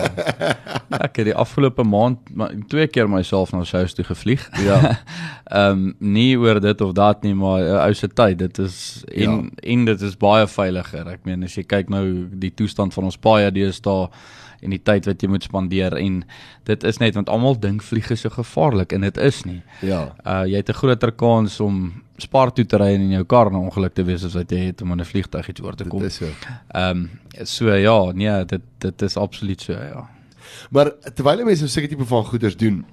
Ek 1.04 1.20
het 1.20 1.28
die 1.28 1.36
afgelope 1.36 1.84
maand 1.86 2.32
maar 2.34 2.54
twee 2.70 2.88
keer 2.90 3.08
myself 3.10 3.52
na 3.52 3.62
South 3.64 3.94
toe 3.94 4.04
gevlieg. 4.08 4.46
Ja. 4.64 4.80
Ehm 5.50 5.86
um, 5.90 5.94
nie 5.98 6.38
oor 6.38 6.60
dit 6.62 6.80
of 6.80 6.92
dat 6.94 7.22
nie, 7.26 7.34
maar 7.34 7.62
uh, 7.62 7.78
ou 7.84 7.94
se 7.94 8.08
tyd, 8.08 8.38
dit 8.38 8.58
is 8.58 9.04
en 9.08 9.30
ja. 9.30 9.38
en 9.74 9.84
dit 9.84 10.04
is 10.06 10.16
baie 10.16 10.46
veiliger. 10.46 11.08
Ek 11.10 11.24
meen 11.26 11.42
as 11.44 11.56
jy 11.58 11.64
kyk 11.66 11.90
nou 11.90 12.04
die 12.30 12.52
toestand 12.54 12.94
van 12.94 13.10
ons 13.10 13.18
paaie 13.18 13.50
deesdae 13.50 14.08
en 14.62 14.70
die 14.70 14.82
tyd 14.82 15.06
wat 15.06 15.22
jy 15.22 15.28
moet 15.28 15.42
spandeer 15.42 15.96
en 15.96 16.24
dit 16.64 16.84
is 16.84 16.98
net 16.98 17.14
want 17.14 17.28
almal 17.28 17.58
dink 17.60 17.82
vlieg 17.82 18.10
is 18.10 18.20
so 18.20 18.28
gevaarlik 18.30 18.92
en 18.92 19.00
dit 19.00 19.16
is 19.16 19.44
nie. 19.44 19.62
Ja. 19.80 20.14
Uh 20.26 20.44
jy 20.46 20.56
het 20.56 20.68
'n 20.68 20.72
groter 20.82 21.12
kans 21.12 21.60
om 21.60 22.02
spaar 22.18 22.52
toe 22.52 22.64
te 22.66 22.76
ry 22.76 22.94
en 22.94 23.00
in 23.00 23.10
jou 23.10 23.24
kar 23.24 23.50
'n 23.50 23.54
ongeluk 23.56 23.94
te 23.94 24.04
wees 24.04 24.24
as 24.24 24.34
wat 24.34 24.50
jy 24.50 24.58
het 24.66 24.82
om 24.82 24.92
in 24.92 25.00
'n 25.00 25.04
vliegtuig 25.04 25.48
iets 25.48 25.62
oor 25.62 25.74
te 25.74 25.84
Dit 25.84 25.92
kom. 25.92 26.02
is 26.04 26.14
so. 26.14 26.26
Ehm 26.74 26.90
um, 26.90 27.10
so 27.44 27.74
ja, 27.74 28.12
nee, 28.12 28.44
dit 28.44 28.62
dit 28.78 29.02
is 29.02 29.16
absoluut 29.16 29.60
so 29.60 29.72
ja. 29.72 30.08
Maar 30.70 30.90
terwyl 31.14 31.44
mense 31.44 31.68
so 31.68 31.80
'n 31.80 31.88
tipe 31.88 32.04
van 32.04 32.24
goeders 32.24 32.56
doen, 32.56 32.84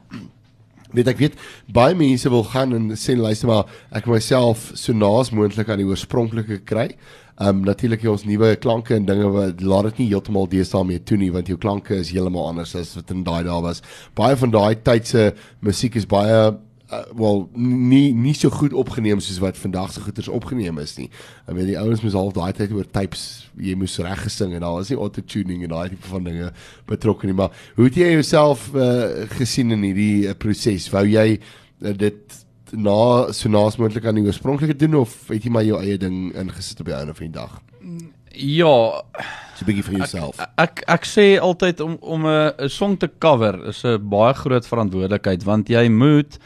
weet 0.95 1.11
ek 1.11 1.21
weet 1.21 1.37
baie 1.73 1.95
mense 1.97 2.29
wil 2.31 2.45
gaan 2.47 2.75
en 2.75 2.89
sê 2.99 3.17
luister 3.17 3.49
maar 3.49 3.71
ek 3.95 4.07
wil 4.07 4.17
myself 4.17 4.71
so 4.75 4.93
naas 4.93 5.33
moontlik 5.35 5.69
aan 5.69 5.81
die 5.81 5.87
oorspronklike 5.87 6.61
kry. 6.67 6.91
Um 7.37 7.61
natuurlik 7.67 8.05
ons 8.09 8.25
nuwe 8.25 8.55
klanke 8.57 8.95
en 8.95 9.05
dinge 9.05 9.27
wat 9.29 9.59
laat 9.61 9.91
dit 9.91 9.99
nie 10.01 10.07
heeltemal 10.13 10.47
deesdae 10.49 10.85
mee 10.87 10.99
toe 10.99 11.19
nie 11.21 11.29
want 11.33 11.51
jou 11.51 11.57
klanke 11.61 11.99
is 11.99 12.09
heeltemal 12.09 12.49
anders 12.49 12.73
as 12.75 12.95
wat 12.97 13.11
in 13.13 13.25
daai 13.27 13.43
dae 13.45 13.59
was. 13.61 13.83
Baie 14.17 14.37
van 14.39 14.53
daai 14.55 14.79
tyd 14.81 15.05
se 15.05 15.27
musiek 15.61 15.99
is 15.99 16.09
baie 16.09 16.55
uh, 16.91 17.03
wel 17.15 17.49
nie 17.53 18.13
nie 18.13 18.33
so 18.37 18.49
goed 18.49 18.73
opgeneem 18.73 19.19
soos 19.23 19.39
wat 19.43 19.57
vandag 19.57 19.93
se 19.93 20.01
goeders 20.01 20.27
opgeneem 20.31 20.79
is 20.79 20.95
nie. 20.97 21.09
Ek 21.45 21.55
weet 21.57 21.71
die 21.73 21.79
ouens 21.79 22.01
moes 22.05 22.15
half 22.17 22.33
daai 22.33 22.53
tyd 22.57 22.71
oor 22.75 22.87
tapes 22.91 23.23
jy 23.59 23.75
moes 23.75 23.97
reg 24.03 24.23
gesing 24.23 24.53
en 24.55 24.63
daar 24.65 24.77
was 24.77 24.89
nie 24.91 24.97
auto-tuning 24.97 25.63
en 25.63 25.73
daai 25.75 25.89
tipe 25.89 26.07
van 26.07 26.27
dinge 26.27 26.51
betrokke 26.87 27.27
nie, 27.27 27.37
maar 27.37 27.55
hoe 27.75 27.87
het 27.89 27.95
jy 27.99 28.11
jouself 28.15 28.69
uh, 28.75 29.25
gesien 29.37 29.71
in 29.75 29.83
hierdie 29.83 30.27
uh, 30.27 30.35
proses? 30.37 30.89
Wou 30.93 31.05
jy 31.07 31.39
uh, 31.39 31.93
dit 31.93 32.37
na 32.71 33.31
so 33.31 33.49
naas 33.49 33.77
moontlik 33.79 34.05
aan 34.05 34.19
die 34.19 34.25
oorspronklike 34.27 34.75
doen 34.75 34.99
of 35.01 35.27
het 35.31 35.43
jy 35.43 35.51
maar 35.51 35.63
jou 35.67 35.79
eie 35.81 35.97
ding 35.97 36.33
ingesit 36.35 36.83
op 36.83 36.91
die 36.91 36.97
einde 36.97 37.15
van 37.15 37.29
die 37.29 37.35
dag? 37.39 37.59
Ja, 38.37 39.03
So 39.57 39.65
'n 39.65 39.69
bietjie 39.71 39.83
vir 39.83 39.97
jouself. 39.97 40.37
ek 40.61 40.83
ek 40.87 41.05
sê 41.09 41.39
altyd 41.41 41.79
om 41.81 41.97
om 42.01 42.27
'n 42.27 42.53
'n 42.59 42.69
song 42.69 42.97
te 42.97 43.09
cover 43.19 43.67
is 43.67 43.83
'n 43.83 43.97
baie 44.09 44.33
groot 44.33 44.67
verantwoordelikheid 44.67 45.43
want 45.43 45.69
jy 45.69 45.89
moet 45.89 46.37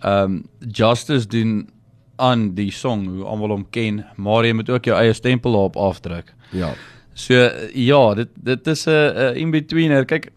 ehm 0.00 0.24
um, 0.24 0.42
justice 0.72 1.26
doen 1.28 1.68
aan 2.16 2.54
die 2.54 2.70
song 2.72 3.06
hoe 3.08 3.24
almal 3.24 3.54
hom 3.54 3.66
ken, 3.72 4.04
maar 4.16 4.44
jy 4.44 4.52
moet 4.52 4.70
ook 4.70 4.84
jou 4.84 4.96
eie 4.96 5.12
stempel 5.16 5.52
daarop 5.56 5.76
afdruk. 5.76 6.34
Ja. 6.52 6.72
So 7.14 7.34
ja, 7.74 8.14
dit 8.14 8.28
dit 8.34 8.66
is 8.66 8.86
'n 8.86 8.90
'n 8.90 9.36
in-betweener. 9.36 10.04
Kyk 10.04 10.32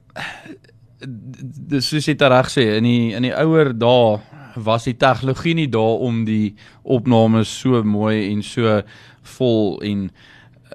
dis 1.67 1.87
soos 1.87 2.05
jy 2.05 2.15
dit 2.15 2.27
reg 2.27 2.49
sê, 2.49 2.77
in 2.77 2.83
die 2.83 3.13
in 3.15 3.23
die 3.23 3.35
ouer 3.35 3.73
dae 3.77 4.19
was 4.55 4.83
die 4.83 4.97
tegnologie 4.97 5.55
nie 5.57 5.69
daar 5.71 5.99
om 6.05 6.23
die 6.25 6.55
opnames 6.83 7.59
so 7.59 7.83
mooi 7.83 8.31
en 8.31 8.43
so 8.43 8.81
vol 9.37 9.81
en 9.81 10.11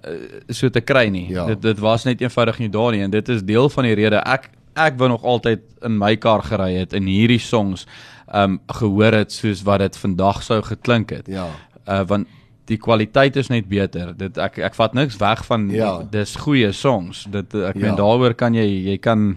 uh, 0.04 0.12
so 0.50 0.68
te 0.68 0.80
kry 0.80 1.08
nie. 1.08 1.28
Ja. 1.30 1.46
Dit 1.46 1.62
dit 1.62 1.78
was 1.78 2.04
net 2.04 2.20
eenvoudig 2.20 2.58
nie 2.58 2.68
daar 2.68 2.92
nie 2.92 3.02
en 3.06 3.10
dit 3.10 3.28
is 3.28 3.42
deel 3.42 3.68
van 3.68 3.84
die 3.84 3.94
rede 3.94 4.22
ek 4.26 4.50
ek 4.78 4.98
wou 4.98 5.08
nog 5.08 5.24
altyd 5.26 5.62
in 5.86 5.98
my 5.98 6.16
kar 6.16 6.42
gery 6.46 6.74
het 6.78 6.92
en 6.94 7.06
hierdie 7.10 7.42
songs 7.42 7.86
um 8.34 8.60
gehoor 8.66 9.12
het 9.12 9.32
soos 9.32 9.62
wat 9.62 9.78
dit 9.80 9.96
vandag 9.96 10.42
sou 10.42 10.62
geklink 10.62 11.10
het. 11.10 11.26
Ja. 11.26 11.46
Uh 11.88 12.02
want 12.06 12.26
die 12.68 12.76
kwaliteit 12.76 13.36
is 13.36 13.48
net 13.48 13.68
beter. 13.68 14.16
Dit 14.16 14.36
ek 14.38 14.58
ek 14.58 14.74
vat 14.74 14.94
niks 14.94 15.16
weg 15.16 15.44
van 15.46 15.70
Ja. 15.70 16.02
dis 16.10 16.36
goeie 16.36 16.72
songs. 16.72 17.24
Dit 17.30 17.54
ek 17.54 17.74
Ja. 17.74 17.80
meen 17.80 17.96
daaroor 17.96 18.34
kan 18.34 18.54
jy 18.54 18.66
jy 18.90 18.98
kan 18.98 19.36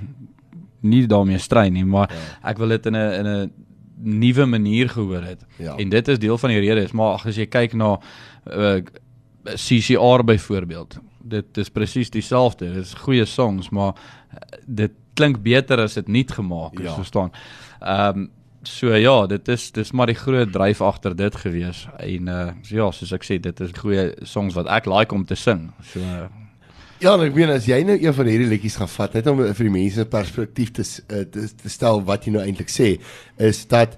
nie 0.82 1.06
daarmee 1.08 1.38
stry 1.38 1.70
nie, 1.70 1.86
maar 1.86 2.10
ek 2.44 2.58
wil 2.58 2.68
dit 2.68 2.86
in 2.86 2.96
'n 2.96 3.14
in 3.20 3.26
'n 3.28 3.52
nuwe 4.04 4.46
manier 4.46 4.90
gehoor 4.90 5.22
het. 5.24 5.46
Ja. 5.58 5.76
En 5.78 5.90
dit 5.90 6.08
is 6.08 6.20
deel 6.20 6.38
van 6.38 6.50
die 6.50 6.60
rede 6.60 6.82
is 6.84 6.92
maar 6.92 7.14
ag, 7.14 7.26
as 7.28 7.36
jy 7.36 7.46
kyk 7.46 7.74
na 7.74 8.00
uh, 8.52 8.82
CCR 9.56 10.24
byvoorbeeld. 10.26 11.00
Dit 11.24 11.58
is 11.58 11.70
presies 11.70 12.10
dieselfde. 12.10 12.74
Dit 12.74 12.84
is 12.86 12.94
goeie 12.94 13.26
songs, 13.26 13.70
maar 13.70 13.94
dit 14.68 14.92
klink 15.14 15.42
beter 15.44 15.80
as 15.80 15.94
dit 15.94 16.08
nie 16.08 16.26
gemaak 16.28 16.80
is, 16.80 16.86
Ja. 16.86 16.94
verstaan. 16.96 17.32
Ehm 17.82 18.18
um, 18.20 18.30
so 18.63 18.94
ja, 18.96 19.27
dit 19.27 19.48
is 19.48 19.72
dis 19.72 19.91
maar 19.91 20.08
die 20.08 20.18
groot 20.18 20.51
dryf 20.51 20.82
agter 20.82 21.15
dit 21.15 21.36
gewees. 21.36 21.88
En 22.00 22.27
uh 22.27 22.51
so 22.62 22.75
ja, 22.75 22.91
soos 22.91 23.12
ek 23.13 23.25
sê, 23.25 23.39
dit 23.41 23.60
is 23.60 23.74
goeie 23.77 24.12
songs 24.24 24.56
wat 24.56 24.68
ek 24.68 24.86
like 24.86 25.15
om 25.15 25.25
te 25.25 25.36
sing. 25.36 25.70
So 25.94 26.00
uh, 26.00 26.27
Ja, 27.01 27.15
ek 27.18 27.34
meen 27.34 27.50
as 27.50 27.65
jy 27.65 27.80
nou 27.82 27.96
een 27.98 28.13
van 28.13 28.27
hierdie 28.30 28.50
liedjies 28.51 28.75
gaan 28.77 28.89
vat, 28.94 29.15
net 29.18 29.27
om 29.32 29.39
vir 29.41 29.65
die 29.65 29.74
mense 29.74 30.03
perspektief 30.06 30.70
te, 30.77 30.84
eh, 31.10 31.24
te 31.25 31.48
te 31.63 31.70
stel 31.74 32.03
wat 32.06 32.27
jy 32.27 32.36
nou 32.36 32.44
eintlik 32.46 32.70
sê, 32.70 32.91
is 33.41 33.63
dat 33.72 33.96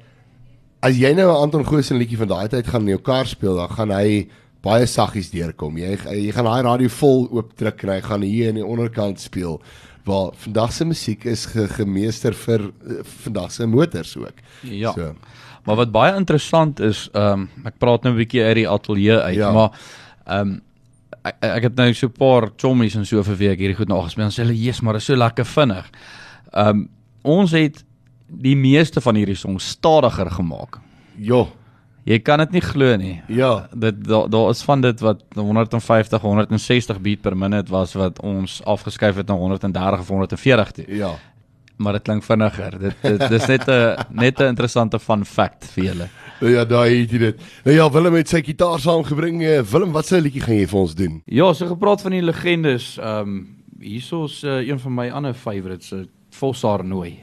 as 0.79 0.96
jy 0.96 1.12
nou 1.12 1.27
'n 1.27 1.41
Anton 1.43 1.65
Goosen 1.67 2.00
liedjie 2.00 2.17
van 2.17 2.32
daai 2.32 2.48
tyd 2.48 2.67
gaan 2.67 2.88
in 2.88 2.96
jou 2.96 3.01
kar 3.03 3.27
speel, 3.27 3.58
dan 3.58 3.70
gaan 3.75 3.91
hy 3.91 4.29
baie 4.63 4.86
saggies 4.88 5.32
deurkom. 5.32 5.77
Jy 5.77 5.98
jy 6.15 6.32
gaan 6.32 6.46
daai 6.46 6.63
radio 6.63 6.88
vol 6.88 7.27
oop 7.32 7.51
druk 7.58 7.84
en 7.84 7.89
hy 7.89 8.01
gaan 8.01 8.22
hier 8.22 8.50
in 8.50 8.55
die 8.55 8.65
onderkant 8.65 9.20
speel. 9.20 9.62
Waar 10.05 10.31
vandag 10.36 10.72
se 10.74 10.86
musiek 10.86 11.24
is 11.25 11.45
ge, 11.45 11.67
gemeester 11.67 12.33
vir 12.33 12.60
uh, 12.62 13.03
vandag 13.24 13.51
se 13.51 13.65
motors 13.65 14.17
ook. 14.17 14.33
ja. 14.62 14.91
So, 14.93 15.15
Maar 15.65 15.75
wat 15.75 15.91
baie 15.91 16.15
interessant 16.15 16.79
is, 16.79 17.10
ehm 17.13 17.31
um, 17.39 17.50
ek 17.65 17.77
praat 17.79 18.03
nou 18.03 18.13
'n 18.13 18.17
bietjie 18.17 18.43
uit 18.43 18.55
die 18.55 18.67
ateljee 18.69 19.17
uit, 19.17 19.36
Ja. 19.36 19.51
maar 19.51 19.72
ehm 20.27 20.39
um, 20.50 20.62
ek, 21.24 21.36
ek 21.39 21.63
het 21.63 21.75
nou 21.75 21.93
so 21.93 22.07
'n 22.07 22.12
paar 22.12 22.50
chommies 22.57 22.95
en 22.95 23.05
so 23.05 23.24
vir 23.24 23.36
week 23.38 23.60
hierdie 23.60 23.75
goed 23.77 23.88
nagespeel 23.88 24.25
en 24.25 24.31
sê 24.31 24.43
hulle, 24.43 24.55
"Jesus, 24.60 24.81
maar 24.81 24.93
dit 24.93 25.01
is 25.01 25.05
so 25.05 25.15
lekker 25.15 25.45
vinnig." 25.45 25.89
Ehm 26.53 26.67
um, 26.67 26.89
ons 27.24 27.51
het 27.51 27.83
die 28.27 28.55
meeste 28.55 29.01
van 29.01 29.15
hierdie 29.15 29.36
songs 29.36 29.69
stadiger 29.69 30.29
gemaak. 30.31 30.79
jo, 31.17 31.48
Jy 32.05 32.19
kan 32.19 32.39
dit 32.39 32.51
nie 32.51 32.62
glo 32.62 32.95
nie. 32.98 33.22
ja, 33.27 33.67
Dit 33.74 34.03
daar 34.07 34.29
daar 34.29 34.50
is 34.50 34.62
van 34.63 34.81
dit 34.81 35.00
wat 35.00 35.22
150, 35.36 36.22
160 36.22 37.01
beat 37.01 37.22
per 37.22 37.38
minute 37.38 37.72
was 37.72 37.93
wat 37.93 38.19
ons 38.22 38.62
afgeskuif 38.65 39.15
het 39.15 39.27
na 39.27 39.33
130 39.36 40.00
of 40.00 40.07
140 40.07 40.72
toe. 40.72 40.86
ja. 40.88 41.13
Maar 41.77 41.93
dit 41.93 42.01
klink 42.01 42.24
vinniger. 42.24 42.75
Dit 42.79 42.93
dit 43.01 43.29
dis 43.29 43.45
net 43.48 43.63
'n 43.67 43.95
net 44.24 44.39
'n 44.39 44.43
interessante 44.53 45.00
fun 45.00 45.25
fact 45.25 45.65
vir 45.74 45.83
julle. 45.83 46.07
Nou 46.41 46.51
ja, 46.53 46.65
daai 46.65 47.01
het 47.01 47.12
jy 47.12 47.17
dit. 47.17 47.41
Nou 47.65 47.75
ja, 47.75 47.89
Willem 47.91 48.13
het 48.13 48.29
sy 48.29 48.41
gitaar 48.43 48.79
saamgebring. 48.79 49.41
Uh, 49.41 49.62
Willem, 49.62 49.91
wat 49.91 50.05
se 50.05 50.22
liedjie 50.22 50.41
gaan 50.41 50.55
jy 50.55 50.67
vir 50.67 50.79
ons 50.79 50.95
doen? 50.95 51.22
Ja, 51.25 51.53
so 51.53 51.67
gepraat 51.67 52.01
van 52.01 52.12
die 52.12 52.22
legendes. 52.22 52.98
Ehm 52.98 53.19
um, 53.19 53.48
hierso's 53.81 54.43
uh, 54.43 54.62
een 54.67 54.79
van 54.79 54.93
my 54.93 55.10
ander 55.10 55.33
favourites, 55.33 55.91
uh, 55.91 56.00
Vossaar 56.29 56.86
Nooi. 56.86 57.19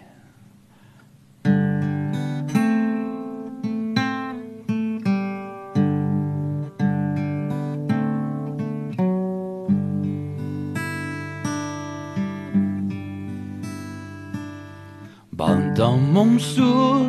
So 16.40 17.06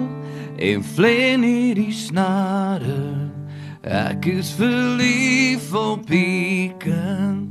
en 0.57 0.83
vlen 0.95 1.43
hierdie 1.43 1.93
snare. 1.93 3.29
Ek 3.81 4.25
is 4.29 4.51
verlief 4.53 5.73
op 5.73 6.05
pieken. 6.05 7.47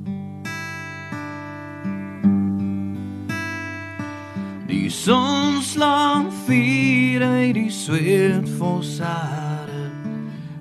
Die 4.71 4.91
son 4.91 5.59
slaan 5.63 6.31
vier 6.47 7.25
uit 7.27 7.55
die 7.59 7.71
sweet 7.75 8.47
vol 8.59 8.83
sare 8.87 9.71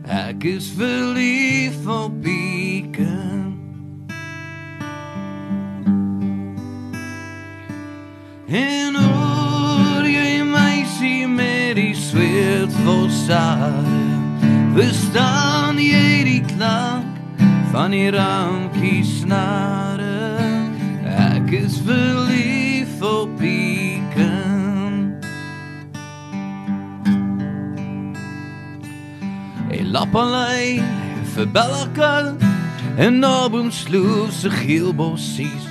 Ek 0.09 0.43
is 0.43 0.71
verlief 0.73 1.85
op 1.85 2.15
pieken 2.23 2.38
sare 13.29 14.01
Verstaan 14.73 15.77
jy 15.81 16.23
die 16.25 16.41
klank 16.55 17.05
van 17.69 17.93
die 17.93 18.07
rankie 18.13 19.03
snare. 19.05 20.39
Ek 21.05 21.51
is 21.53 21.77
verlief 21.85 22.95
op 23.05 23.29
pieken 23.37 25.19
En 29.69 29.91
lappalei 29.93 30.79
vir 31.35 31.49
Bellakal 31.53 32.33
En 32.99 33.19
Nobum 33.21 33.69
sloef 33.71 34.33
se 34.41 34.49
geelbossies. 34.51 35.67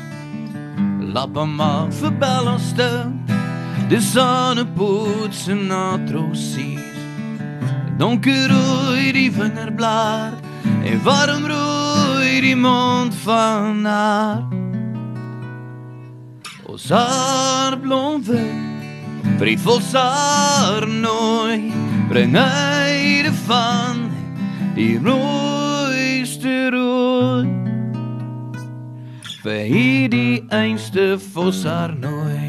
Lappa 1.15 1.45
maar 1.45 1.91
vir 1.91 2.15
Bellaste 2.23 2.91
Dis 3.89 4.15
aan 4.17 4.59
'n 4.59 4.69
poets 4.77 5.49
en 5.49 5.71
atrosies 5.71 6.78
Donker 7.99 8.47
rooi 8.49 9.11
die 9.13 9.31
vingerblaar 9.35 10.37
En 10.87 11.01
warm 11.03 11.47
rooi 11.51 12.41
die 12.41 12.55
mond 12.57 13.15
van 13.25 13.85
haar 13.85 14.45
Ons 16.71 16.87
haar 16.95 17.75
blonde 17.83 18.39
Brief 19.41 19.67
ons 19.67 19.91
haar 19.99 20.87
nooi 20.87 21.73
Bring 22.09 22.39
uit 22.39 23.35
van 23.51 24.07
die 24.79 24.95
rooiste 25.03 26.71
rooi 26.71 27.51
Vir 29.43 29.63
hierdie 29.75 30.45
einste 30.55 31.17
vos 31.33 31.65
haar 31.67 31.99
nooi 31.99 32.47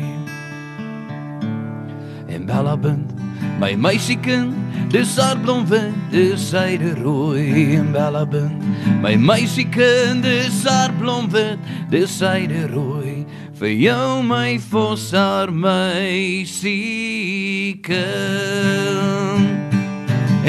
En 2.29 2.46
Bella 2.46 2.77
bind 2.77 3.18
my 3.60 3.74
meisiekind 3.74 4.69
Dis 4.89 5.17
haar 5.22 5.38
blom 5.38 5.67
wind, 5.69 5.93
dis 6.10 6.41
syde 6.50 6.96
rooi 6.98 7.75
en 7.77 7.91
Bella 7.93 8.25
bind 8.25 8.58
My 9.03 9.13
meisiekind, 9.22 10.24
dis 10.25 10.63
haar 10.65 10.89
blom 10.98 11.29
wind, 11.29 11.62
dis 11.91 12.10
syde 12.10 12.65
rooi. 12.74 13.22
Vir 13.60 13.74
jou 13.84 14.24
my 14.25 14.58
vos 14.72 15.12
haar 15.13 15.51
meisiekind 15.53 16.74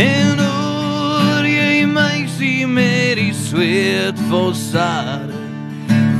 En 0.00 0.40
hoor 0.40 1.44
jy 1.44 1.84
meisie 1.90 2.64
met 2.64 3.20
die 3.20 3.36
sweet 3.36 4.16
vos 4.32 4.72
haar 4.72 5.28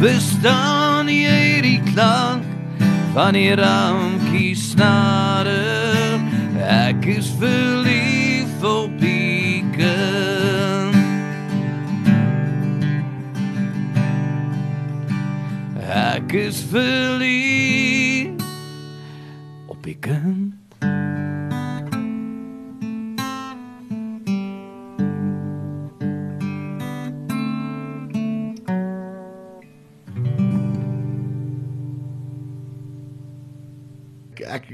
Verstaan 0.02 1.08
jy 1.08 1.60
die 1.64 1.80
klank 1.94 2.44
van 3.14 3.34
die 3.34 3.54
rankie 3.58 4.54
snare? 4.54 5.56
Ek 6.60 7.06
is 7.16 7.32
verlief 7.40 7.79
Ek 16.30 16.37
is 16.38 16.60
verlief 16.70 18.38
op 19.66 19.80
pieken 19.82 20.54
ek 34.50 34.66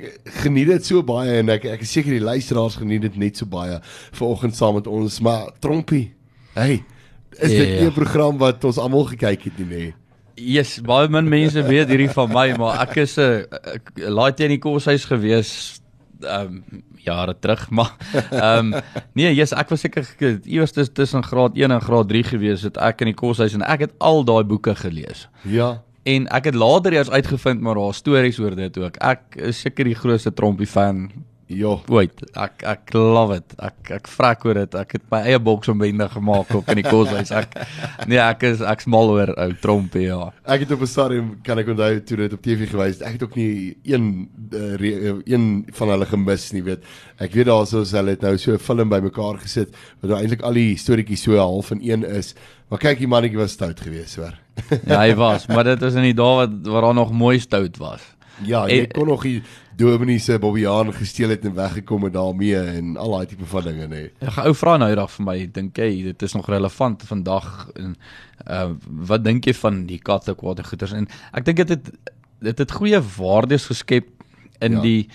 geniet 0.45 0.69
dit 0.69 0.87
so 0.87 1.01
baie 1.05 1.41
en 1.41 1.51
ek 1.57 1.65
ek 1.73 1.83
is 1.85 1.91
seker 1.97 2.13
die 2.19 2.21
luisteraars 2.21 2.77
geniet 2.81 3.09
dit 3.09 3.17
net 3.21 3.41
so 3.41 3.49
baie 3.49 3.81
vanoggend 4.17 4.57
saam 4.57 4.77
met 4.79 4.87
ons. 4.87 5.21
Maar 5.25 5.51
Trompie 5.65 6.11
hey 6.53 6.83
is 7.41 7.53
Ja, 7.53 7.59
dit 7.59 7.69
ja. 7.69 7.81
nie 7.81 7.89
'n 7.89 7.93
program 7.97 8.39
wat 8.39 8.65
ons 8.65 8.79
almal 8.79 9.09
gekyk 9.17 9.49
het 9.49 9.59
nie 9.59 9.67
nee 9.73 9.95
Yes, 10.37 10.81
baie 10.85 11.09
min 11.09 11.29
mense 11.29 11.63
weet 11.65 11.89
hierdie 11.89 12.11
van 12.13 12.29
my, 12.33 12.51
maar 12.61 12.83
ek 12.85 12.97
is 13.07 13.17
'n 13.17 13.47
uh, 13.49 14.09
laat 14.13 14.41
in 14.41 14.49
die 14.53 14.59
koshuis 14.61 15.05
gewees 15.09 15.81
ehm 16.21 16.61
um, 16.61 16.83
jare 17.07 17.35
terug, 17.41 17.71
maar 17.77 17.93
ehm 18.31 18.75
um, 18.75 18.83
nee, 19.15 19.33
yes, 19.35 19.53
ek 19.53 19.69
was 19.71 19.81
seker 19.81 20.05
tus- 20.73 20.93
tussen 20.93 21.23
graad 21.25 21.57
1 21.57 21.71
en 21.71 21.81
graad 21.81 22.09
3 22.09 22.23
gewees 22.25 22.63
het 22.63 22.77
ek 22.77 23.01
in 23.01 23.07
die 23.13 23.15
koshuis 23.15 23.55
en 23.55 23.63
ek 23.63 23.81
het 23.81 23.93
al 23.99 24.25
daai 24.25 24.45
boeke 24.45 24.75
gelees. 24.75 25.29
ja 25.45 25.83
En 26.07 26.29
ek 26.31 26.45
het 26.45 26.55
later 26.55 26.93
eers 26.93 27.11
uitgevind 27.11 27.61
maar 27.61 27.75
daar 27.75 27.95
stories 27.95 28.39
oor 28.39 28.55
dit 28.55 28.79
ook. 28.79 28.97
Ek 29.03 29.21
is 29.37 29.61
seker 29.61 29.85
die 29.85 29.95
grootste 29.99 30.31
trompie 30.33 30.67
fan 30.67 31.11
Ja. 31.47 31.77
ooit. 31.89 32.23
Ek 32.35 32.63
ek 32.67 32.91
love 32.97 33.37
it. 33.39 33.55
Ek 33.63 33.91
ek 34.01 34.09
vrek 34.11 34.45
oor 34.49 34.59
dit. 34.59 34.73
Ek 34.81 34.97
het 34.97 35.05
my 35.13 35.21
eie 35.31 35.39
boksomwende 35.39 36.09
gemaak 36.11 36.51
ook 36.59 36.73
in 36.75 36.81
die 36.81 36.87
koshuis. 36.87 37.31
Ek 37.31 37.55
nee, 38.11 38.19
ek 38.19 38.43
is 38.49 38.65
ek's 38.67 38.89
mal 38.91 39.13
oor 39.15 39.31
ou 39.39 39.49
trompie 39.63 40.09
ja. 40.09 40.33
Ek 40.43 40.65
het 40.65 40.75
op 40.75 40.83
'n 40.83 40.91
stadium 40.91 41.29
kan 41.47 41.63
ek 41.63 41.71
onthou 41.71 42.01
toe 42.03 42.19
dit 42.25 42.35
op 42.35 42.43
TV 42.43 42.67
gewys 42.71 42.99
het. 42.99 43.07
Ek 43.07 43.19
het 43.19 43.23
ook 43.29 43.37
nie 43.39 43.77
een 43.87 44.29
uh, 44.51 44.75
re, 44.81 45.23
een 45.25 45.47
van 45.79 45.95
hulle 45.95 46.07
gemis 46.11 46.51
nie, 46.53 46.65
weet. 46.67 46.83
Ek 47.23 47.33
weet 47.33 47.47
daarsoos 47.47 47.95
hulle 47.95 48.17
het 48.17 48.27
nou 48.27 48.37
so 48.39 48.53
'n 48.53 48.59
film 48.59 48.89
bymekaar 48.91 49.39
gesit 49.39 49.71
wat 50.01 50.11
nou 50.11 50.19
eintlik 50.19 50.43
al 50.43 50.53
die 50.59 50.77
storieetjies 50.77 51.23
so 51.23 51.39
half 51.39 51.71
in 51.71 51.81
een 51.83 52.05
is. 52.05 52.35
Maar 52.69 52.79
kyk, 52.79 52.99
die 52.99 53.07
mannetjie 53.07 53.39
was 53.39 53.53
stout 53.53 53.81
geweest, 53.81 54.17
hoor. 54.17 54.35
Ja, 54.89 54.99
hy 54.99 55.15
was, 55.15 55.47
maar 55.47 55.65
dit 55.65 55.81
was 55.81 55.95
in 55.95 56.03
die 56.03 56.17
dae 56.17 56.35
wat 56.43 56.51
waar 56.67 56.83
daar 56.89 56.95
nog 56.95 57.13
mooi 57.13 57.39
stout 57.39 57.77
was. 57.79 58.16
Ja, 58.45 58.67
jy 58.69 58.81
En- 58.81 58.91
kon 58.93 59.07
nog 59.07 59.23
die 59.23 59.43
Dominee 59.77 60.19
se 60.19 60.39
Bobbejaan 60.39 60.93
gesteel 60.93 61.29
het 61.29 61.45
en 61.45 61.55
weggekom 61.55 62.05
het 62.05 62.13
daarmee 62.13 62.57
en 62.57 62.97
al 62.97 63.11
daai 63.11 63.27
tipe 63.27 63.45
van 63.45 63.63
dinge, 63.63 63.87
nê. 63.89 64.03
Ja, 64.21 64.43
ou 64.45 64.55
vra 64.55 64.77
nou 64.77 64.89
eendag 64.91 65.11
vir 65.11 65.25
my, 65.25 65.37
dink 65.53 65.77
jy 65.77 66.03
dit 66.03 66.23
is 66.23 66.35
nog 66.35 66.49
relevant 66.49 67.03
vandag 67.03 67.71
en 67.75 67.97
uh 68.47 68.71
wat 69.09 69.25
dink 69.25 69.47
jy 69.47 69.55
van 69.55 69.87
die 69.87 69.99
katte 69.99 70.35
kwade 70.35 70.65
goeters 70.65 70.93
en 70.93 71.09
ek 71.33 71.45
dink 71.45 71.57
dit 71.57 71.69
het 71.69 71.91
dit 72.41 72.59
het 72.59 72.71
goeie 72.73 73.01
waardes 73.17 73.67
geskep 73.67 74.09
in 74.61 74.73
ja. 74.73 74.81
die 74.81 75.09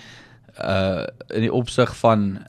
uh 0.60 1.06
in 1.30 1.42
die 1.48 1.54
opsig 1.54 1.94
van 2.02 2.40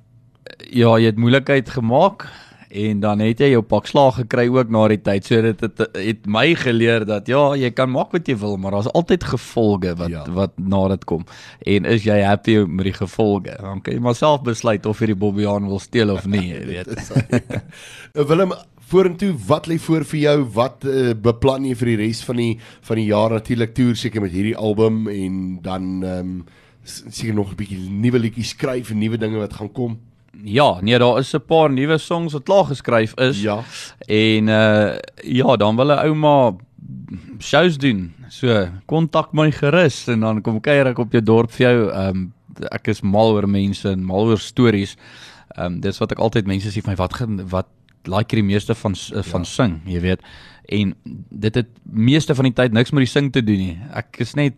ja, 0.71 0.97
jy 0.99 1.07
het 1.13 1.17
moeilikheid 1.21 1.71
gemaak 1.71 2.27
en 2.73 3.01
dan 3.01 3.21
het 3.21 3.39
jy 3.41 3.51
jou 3.53 3.63
pak 3.63 3.87
slaag 3.87 4.15
gekry 4.23 4.47
ook 4.49 4.71
na 4.73 4.89
die 4.89 5.01
tyd. 5.05 5.25
So 5.29 5.43
dit 5.43 5.61
het, 5.61 5.83
het 5.93 6.27
my 6.27 6.55
geleer 6.57 7.05
dat 7.05 7.27
ja, 7.29 7.55
jy 7.59 7.71
kan 7.77 7.91
maak 7.93 8.13
wat 8.13 8.27
jy 8.29 8.37
wil, 8.41 8.57
maar 8.57 8.73
daar's 8.73 8.89
altyd 8.97 9.25
gevolge 9.25 9.95
wat 9.99 10.09
Ja. 10.11 10.25
wat 10.33 10.53
na 10.59 10.89
dit 10.89 11.05
kom. 11.05 11.25
En 11.67 11.85
is 11.85 12.03
jy 12.05 12.21
happy 12.23 12.57
met 12.67 12.85
die 12.85 12.93
gevolge? 12.97 13.57
Dan 13.61 13.81
kan 13.83 13.95
jy 13.95 14.01
maar 14.01 14.15
self 14.15 14.43
besluit 14.43 14.87
of 14.87 15.01
jy 15.01 15.07
die 15.13 15.15
Bobbejaan 15.21 15.67
wil 15.69 15.79
steel 15.79 16.11
of 16.11 16.27
nie, 16.27 16.49
jy 16.55 16.65
weet. 16.73 16.89
Uh, 18.17 18.25
Willem, 18.29 18.53
vorentoe, 18.93 19.35
wat 19.47 19.67
lê 19.67 19.79
voor 19.79 20.05
vir 20.05 20.21
jou? 20.21 20.37
Wat 20.55 20.85
uh, 20.85 21.13
beplan 21.15 21.65
jy 21.65 21.75
vir 21.75 21.87
die 21.93 21.97
res 22.07 22.25
van 22.25 22.37
die 22.37 22.59
van 22.83 22.97
die 22.97 23.07
jaar 23.09 23.31
natuurlik 23.31 23.75
toer 23.75 23.97
seker 23.97 24.21
met 24.25 24.33
hierdie 24.33 24.57
album 24.57 25.07
en 25.09 25.59
dan 25.63 26.03
ehm 26.03 26.19
um, 26.19 26.45
seker 26.85 27.35
nog 27.35 27.53
'n 27.53 27.57
bietjie 27.57 27.79
nuwe 27.91 28.19
liedjies 28.19 28.49
skryf 28.57 28.91
en 28.91 28.99
nuwe 28.99 29.17
dinge 29.17 29.39
wat 29.39 29.53
gaan 29.55 29.73
kom. 29.73 29.99
Ja, 30.45 30.79
nee, 30.81 30.99
daar 30.99 31.19
is 31.19 31.35
'n 31.35 31.45
paar 31.47 31.71
nuwe 31.71 31.99
songs 31.99 32.33
wat 32.33 32.43
klaar 32.45 32.65
geskryf 32.65 33.15
is. 33.19 33.43
Ja. 33.43 33.63
En 34.07 34.49
uh 34.49 34.97
ja, 35.23 35.57
dan 35.57 35.77
wil 35.77 35.87
'n 35.93 35.99
ouma 36.09 36.57
shows 37.39 37.77
doen. 37.79 38.15
So, 38.29 38.69
kontak 38.87 39.33
my 39.33 39.51
gerus 39.53 40.09
en 40.09 40.21
dan 40.21 40.41
kom 40.43 40.61
kuier 40.61 40.87
ek 40.87 40.99
op 40.99 41.13
jou 41.13 41.23
dorp 41.23 41.51
vir 41.53 41.67
jou. 41.71 41.91
Ehm 41.93 42.09
um, 42.17 42.33
ek 42.71 42.89
is 42.89 43.01
mal 43.01 43.33
oor 43.33 43.49
mense 43.49 43.89
en 43.89 44.05
mal 44.05 44.25
oor 44.27 44.39
stories. 44.39 44.97
Ehm 45.57 45.65
um, 45.67 45.81
dis 45.81 45.99
wat 45.99 46.13
ek 46.13 46.19
altyd 46.19 46.47
mense 46.47 46.69
sê 46.69 46.81
vir 46.83 46.91
my 46.93 46.97
wat 46.97 47.13
wat 47.51 47.67
like 48.05 48.33
jy 48.35 48.41
die 48.43 48.49
meeste 48.55 48.75
van 48.75 48.95
s- 48.95 49.13
van 49.15 49.41
ja. 49.41 49.45
sing, 49.47 49.81
jy 49.87 50.01
weet. 50.01 50.21
En 50.69 50.95
dit 51.31 51.55
het 51.55 51.69
meeste 51.83 52.35
van 52.35 52.45
die 52.45 52.53
tyd 52.53 52.73
niks 52.73 52.91
met 52.91 53.01
die 53.05 53.07
sing 53.13 53.33
te 53.33 53.43
doen 53.45 53.59
nie. 53.59 53.79
Ek 53.95 54.17
is 54.19 54.35
net 54.35 54.55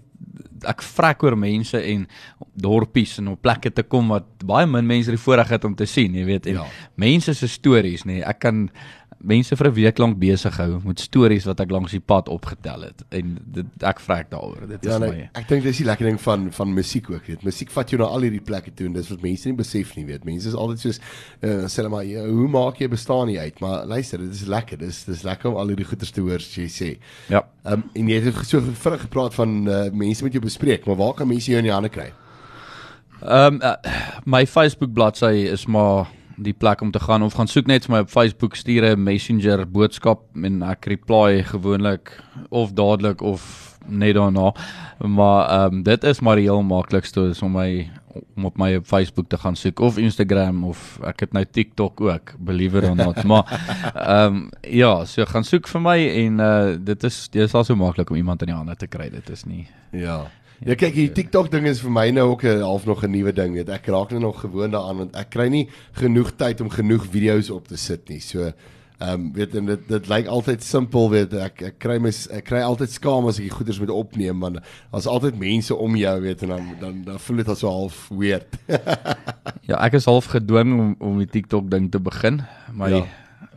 ek 0.65 0.83
vrek 0.95 1.23
oor 1.27 1.37
mense 1.39 1.79
en 1.79 2.07
dorpies 2.55 3.19
en 3.21 3.33
op 3.35 3.43
plekke 3.45 3.73
te 3.75 3.85
kom 3.87 4.13
wat 4.15 4.27
baie 4.47 4.69
min 4.71 4.87
mense 4.87 5.13
die 5.13 5.21
voorreg 5.21 5.53
het 5.57 5.65
om 5.69 5.75
te 5.77 5.87
sien, 5.91 6.15
jy 6.15 6.25
weet. 6.29 6.49
En 6.53 6.61
ja. 6.63 6.67
mense 7.01 7.35
se 7.37 7.49
stories, 7.51 8.07
nê. 8.09 8.21
Nee, 8.21 8.27
ek 8.29 8.41
kan 8.47 8.69
mense 9.25 9.57
vir 9.57 9.69
'n 9.69 9.75
week 9.75 9.99
lank 9.99 10.19
besig 10.19 10.57
hou 10.57 10.81
met 10.85 11.01
stories 11.01 11.47
wat 11.49 11.61
ek 11.61 11.71
langs 11.71 11.93
die 11.93 12.01
pad 12.01 12.29
opgetel 12.29 12.83
het 12.89 13.05
en 13.11 13.39
dit 13.45 13.67
ek 13.83 14.01
vrek 14.01 14.31
daaroor. 14.31 14.67
Dit 14.69 14.85
is 14.85 14.93
Ja, 14.93 14.99
ja, 14.99 14.99
nee, 14.99 15.11
my 15.11 15.31
ek 15.41 15.49
dink 15.49 15.63
dis 15.63 15.81
die 15.81 15.87
lekker 15.87 16.07
ding 16.07 16.21
van 16.21 16.53
van 16.53 16.75
musiek 16.75 17.11
ook, 17.11 17.27
weet. 17.27 17.43
Musiek 17.43 17.71
vat 17.71 17.91
jou 17.91 18.01
na 18.01 18.07
al 18.07 18.21
hierdie 18.21 18.43
plekke 18.45 18.75
toe 18.75 18.87
en 18.87 18.93
dis 18.93 19.09
wat 19.11 19.23
mense 19.23 19.49
nie 19.49 19.57
besef 19.57 19.97
nie, 19.97 20.05
weet. 20.05 20.25
Mense 20.25 20.49
is 20.49 20.55
altyd 20.55 20.81
soos 20.81 21.01
uh, 21.43 21.65
sê 21.67 21.83
hulle 21.83 21.89
maar 21.89 22.05
ja, 22.05 22.27
hoe 22.27 22.49
maak 22.49 22.79
jy 22.79 22.89
bestaan 22.89 23.27
nie 23.27 23.39
uit? 23.41 23.61
Maar 23.61 23.87
luister, 23.87 24.19
dit 24.19 24.33
is 24.33 24.47
lekker. 24.47 24.79
Dis 24.79 25.05
dis 25.05 25.23
lekker 25.23 25.51
om 25.51 25.57
al 25.57 25.69
hierdie 25.69 25.89
goeters 25.89 26.11
te 26.11 26.21
hoor, 26.21 26.39
jy 26.39 26.69
sê. 26.69 26.97
ja. 27.29 27.45
Ehm 27.65 27.81
um, 27.81 27.85
en 27.95 28.09
jy 28.09 28.21
het 28.21 28.47
so 28.47 28.61
vinnig 28.61 29.01
gepraat 29.01 29.35
van 29.35 29.69
uh, 29.69 29.91
mense 29.93 30.25
met 30.25 30.33
jou 30.33 30.43
bespreek, 30.45 30.85
maar 30.87 30.97
waar 30.97 31.15
kan 31.15 31.29
mense 31.29 31.51
jou 31.51 31.59
in 31.59 31.65
die 31.65 31.73
hande 31.73 31.89
kry? 31.89 32.13
Ehm 33.23 33.55
um, 33.55 33.61
uh, 33.63 33.77
my 34.27 34.47
Facebook 34.47 34.93
bladsy 34.93 35.49
is 35.49 35.67
maar 35.67 36.11
die 36.37 36.53
plek 36.53 36.81
om 36.81 36.91
te 36.91 37.01
gaan 37.01 37.23
of 37.23 37.35
gaan 37.35 37.49
soek 37.51 37.67
net 37.67 37.87
vir 37.87 37.95
my 37.97 38.01
op 38.05 38.11
Facebook 38.11 38.57
stuur 38.57 38.85
'n 38.95 39.03
messenger 39.03 39.67
boodskap 39.67 40.21
en 40.35 40.63
ek 40.63 40.85
reply 40.85 41.43
gewoonlik 41.43 42.21
of 42.51 42.73
dadelik 42.73 43.21
of 43.23 43.75
net 43.87 44.15
daarna. 44.15 44.55
Maar 44.99 45.49
ehm 45.49 45.75
um, 45.75 45.83
dit 45.83 46.05
is 46.05 46.21
maar 46.21 46.37
die 46.37 46.49
heel 46.49 46.63
maklikste 46.63 47.21
is 47.21 47.43
om 47.43 47.53
my 47.53 47.91
om 48.37 48.45
op 48.45 48.57
my 48.57 48.75
op 48.75 48.87
Facebook 48.87 49.29
te 49.29 49.39
gaan 49.39 49.57
soek 49.57 49.81
of 49.81 49.99
Instagram 49.99 50.65
of 50.65 50.99
ek 51.03 51.21
het 51.21 51.33
nou 51.33 51.45
TikTok 51.51 52.01
ook, 52.01 52.35
believe 52.39 52.79
it 52.79 52.85
or 52.85 52.97
not. 52.97 53.23
maar 53.31 53.45
ehm 53.95 54.35
um, 54.35 54.49
ja, 54.61 55.05
so 55.05 55.25
gaan 55.25 55.45
soek 55.45 55.69
vir 55.69 55.81
my 55.81 55.99
en 56.09 56.39
uh 56.39 56.77
dit 56.79 57.05
is 57.05 57.29
dit 57.29 57.43
is 57.43 57.55
al 57.55 57.65
so 57.65 57.77
maklik 57.77 58.11
om 58.11 58.17
iemand 58.17 58.41
in 58.43 58.47
die 58.47 58.57
hande 58.57 58.77
te 58.77 58.87
kry. 58.87 59.11
Dit 59.11 59.31
is 59.31 59.45
nie 59.45 59.67
Ja. 59.91 60.27
Ja 60.63 60.77
kyk, 60.79 60.95
die 60.95 61.11
TikTok 61.13 61.51
ding 61.51 61.67
is 61.67 61.81
vir 61.83 61.91
my 61.91 62.11
nou 62.15 62.29
ook 62.31 62.45
'n 62.45 62.63
half 62.63 62.87
nog 62.87 63.03
'n 63.03 63.11
nuwe 63.11 63.33
ding, 63.33 63.55
weet. 63.55 63.69
Ek 63.69 63.87
raak 63.87 64.11
nou 64.11 64.21
nog 64.21 64.41
gewoond 64.41 64.73
daaraan 64.73 64.97
want 64.97 65.17
ek 65.17 65.31
kry 65.31 65.49
nie 65.49 65.69
genoeg 65.93 66.37
tyd 66.37 66.61
om 66.61 66.71
genoeg 66.71 67.07
video's 67.11 67.51
op 67.51 67.69
te 67.69 67.77
sit 67.77 68.09
nie. 68.09 68.21
So 68.21 68.53
ehm 69.01 69.21
um, 69.21 69.33
weet 69.33 69.55
en 69.55 69.67
dit 69.67 69.89
dit 69.89 70.09
lyk 70.09 70.27
altyd 70.27 70.63
simpel, 70.63 71.11
weet 71.11 71.35
ek 71.35 71.63
ek 71.63 71.79
kry 71.79 71.99
my 71.99 72.13
ek 72.31 72.45
kry 72.45 72.61
altyd 72.63 72.91
skaam 72.91 73.27
as 73.27 73.39
ek 73.39 73.49
die 73.49 73.57
goeders 73.57 73.81
moet 73.81 73.91
opneem 73.91 74.41
want 74.41 74.59
daar's 74.93 75.07
altyd 75.07 75.39
mense 75.39 75.75
om 75.75 75.97
jou, 75.97 76.21
weet 76.21 76.43
en 76.43 76.49
dan 76.49 76.77
dan 76.81 77.03
dan 77.05 77.19
voel 77.19 77.37
dit 77.37 77.49
al 77.49 77.57
so 77.57 77.69
half 77.69 78.09
weird. 78.09 78.47
Ja, 79.67 79.79
ek 79.81 79.95
is 79.95 80.05
half 80.05 80.27
gedwing 80.27 80.79
om 80.79 80.97
om 81.01 81.19
die 81.19 81.27
TikTok 81.27 81.71
ding 81.71 81.91
te 81.91 81.99
begin. 81.99 82.43
My 82.73 82.91
Ja. 82.91 83.05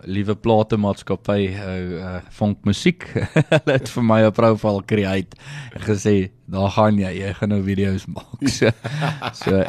Liewe 0.07 0.35
platemaatskappy 0.39 1.39
uh, 1.51 1.75
uh 1.99 2.15
Vonk 2.39 2.65
Musiek 2.67 3.05
hulle 3.53 3.75
het 3.75 3.91
vir 3.93 4.07
my 4.07 4.21
'n 4.25 4.33
profiel 4.35 4.81
create 4.87 5.37
en 5.73 5.81
gesê, 5.83 6.31
"Daar 6.45 6.71
gaan 6.71 6.97
jy, 6.97 7.13
jy 7.21 7.33
gaan 7.33 7.49
nou 7.49 7.61
video's 7.63 8.07
maak." 8.07 8.41
So, 8.57 8.71
so 9.33 9.63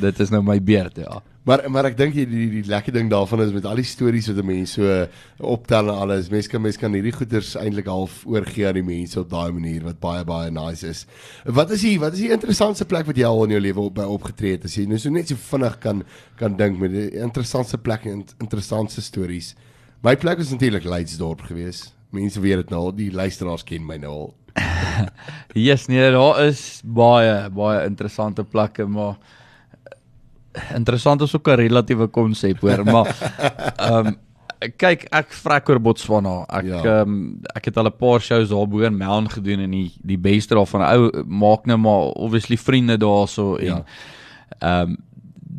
dit 0.00 0.20
is 0.20 0.30
nou 0.30 0.42
my 0.42 0.60
beurt, 0.62 0.96
ja. 0.96 1.22
Maar 1.48 1.62
maar 1.72 1.86
ek 1.88 1.94
dink 1.96 2.12
die, 2.12 2.26
die 2.28 2.48
die 2.58 2.66
lekker 2.68 2.92
ding 2.92 3.08
daarvan 3.08 3.40
is 3.40 3.54
met 3.54 3.64
al 3.64 3.78
die 3.80 3.86
stories 3.88 4.26
wat 4.28 4.44
mense 4.44 4.74
so 4.74 5.46
optel 5.54 5.88
en 5.88 6.00
alles. 6.02 6.28
Mense 6.28 6.50
kan 6.52 6.60
mense 6.60 6.80
kan 6.80 6.92
hierdie 6.92 7.14
goeders 7.16 7.54
eintlik 7.56 7.88
half 7.88 8.18
oorgee 8.28 8.66
aan 8.68 8.76
die 8.76 8.84
mense 8.84 9.16
op 9.22 9.30
daai 9.30 9.54
manier 9.56 9.86
wat 9.86 10.00
baie 10.02 10.26
baie 10.28 10.50
nice 10.52 10.84
is. 10.84 11.06
Wat 11.46 11.72
is 11.72 11.86
die 11.86 11.94
wat 12.02 12.18
is 12.18 12.26
die 12.26 12.34
interessantste 12.36 12.84
plek 12.90 13.08
wat 13.08 13.16
jy 13.16 13.24
al 13.24 13.46
in 13.46 13.56
jou 13.56 13.62
lewe 13.64 13.86
op 13.86 14.02
opgetree 14.04 14.58
het? 14.58 14.66
As 14.68 14.76
jy 14.76 14.84
nou 14.90 15.00
so 15.00 15.14
net 15.14 15.32
so 15.32 15.40
vinnig 15.48 15.78
kan 15.80 16.04
kan 16.36 16.58
dink 16.60 16.76
met 16.82 16.92
die 16.92 17.08
interessantste 17.16 17.80
plekke 17.80 18.12
en 18.12 18.26
interessantste 18.44 19.04
stories. 19.04 19.54
My 20.02 20.16
plek 20.16 20.36
was 20.38 20.50
natuurlik 20.50 20.84
Leidsdorp 20.84 21.40
geweest. 21.42 21.94
Mense 22.10 22.40
weet 22.40 22.56
dit 22.62 22.70
nou, 22.70 22.82
al, 22.88 22.94
die 22.94 23.10
luisteraars 23.12 23.64
ken 23.64 23.84
my 23.86 23.96
nou 23.96 24.12
al. 24.12 24.34
Yes, 25.54 25.86
nee, 25.86 26.10
daar 26.10 26.40
is 26.44 26.80
baie 26.84 27.48
baie 27.54 27.84
interessante 27.86 28.44
plekke, 28.44 28.86
maar 28.86 29.16
interessant 30.74 31.20
is 31.22 31.34
ook 31.36 31.48
'n 31.48 31.54
relatiewe 31.60 32.06
konsep 32.06 32.60
hoor, 32.60 32.84
maar 32.84 33.06
ehm 33.76 34.06
um, 34.06 34.16
kyk, 34.76 35.04
ek 35.14 35.32
vrek 35.32 35.68
oor 35.68 35.78
Botswana. 35.80 36.44
Ek 36.48 36.64
Ja. 36.64 36.82
ehm 36.84 37.00
um, 37.08 37.40
ek 37.54 37.64
het 37.64 37.76
al 37.76 37.86
'n 37.86 37.96
paar 37.98 38.20
shows 38.20 38.48
daar 38.48 38.66
bo 38.68 38.78
in 38.80 38.96
Melon 38.96 39.30
gedoen 39.30 39.60
en 39.60 39.70
die 39.70 39.92
die 40.02 40.18
beste 40.18 40.54
daarvan 40.54 40.82
ou 40.82 41.22
maak 41.26 41.66
nou 41.66 41.78
maar 41.78 42.10
obviously 42.16 42.56
vriende 42.56 42.96
daarso 42.98 43.56
en 43.56 43.66
Ja. 43.66 43.84
ehm 44.58 44.88
um, 44.90 44.96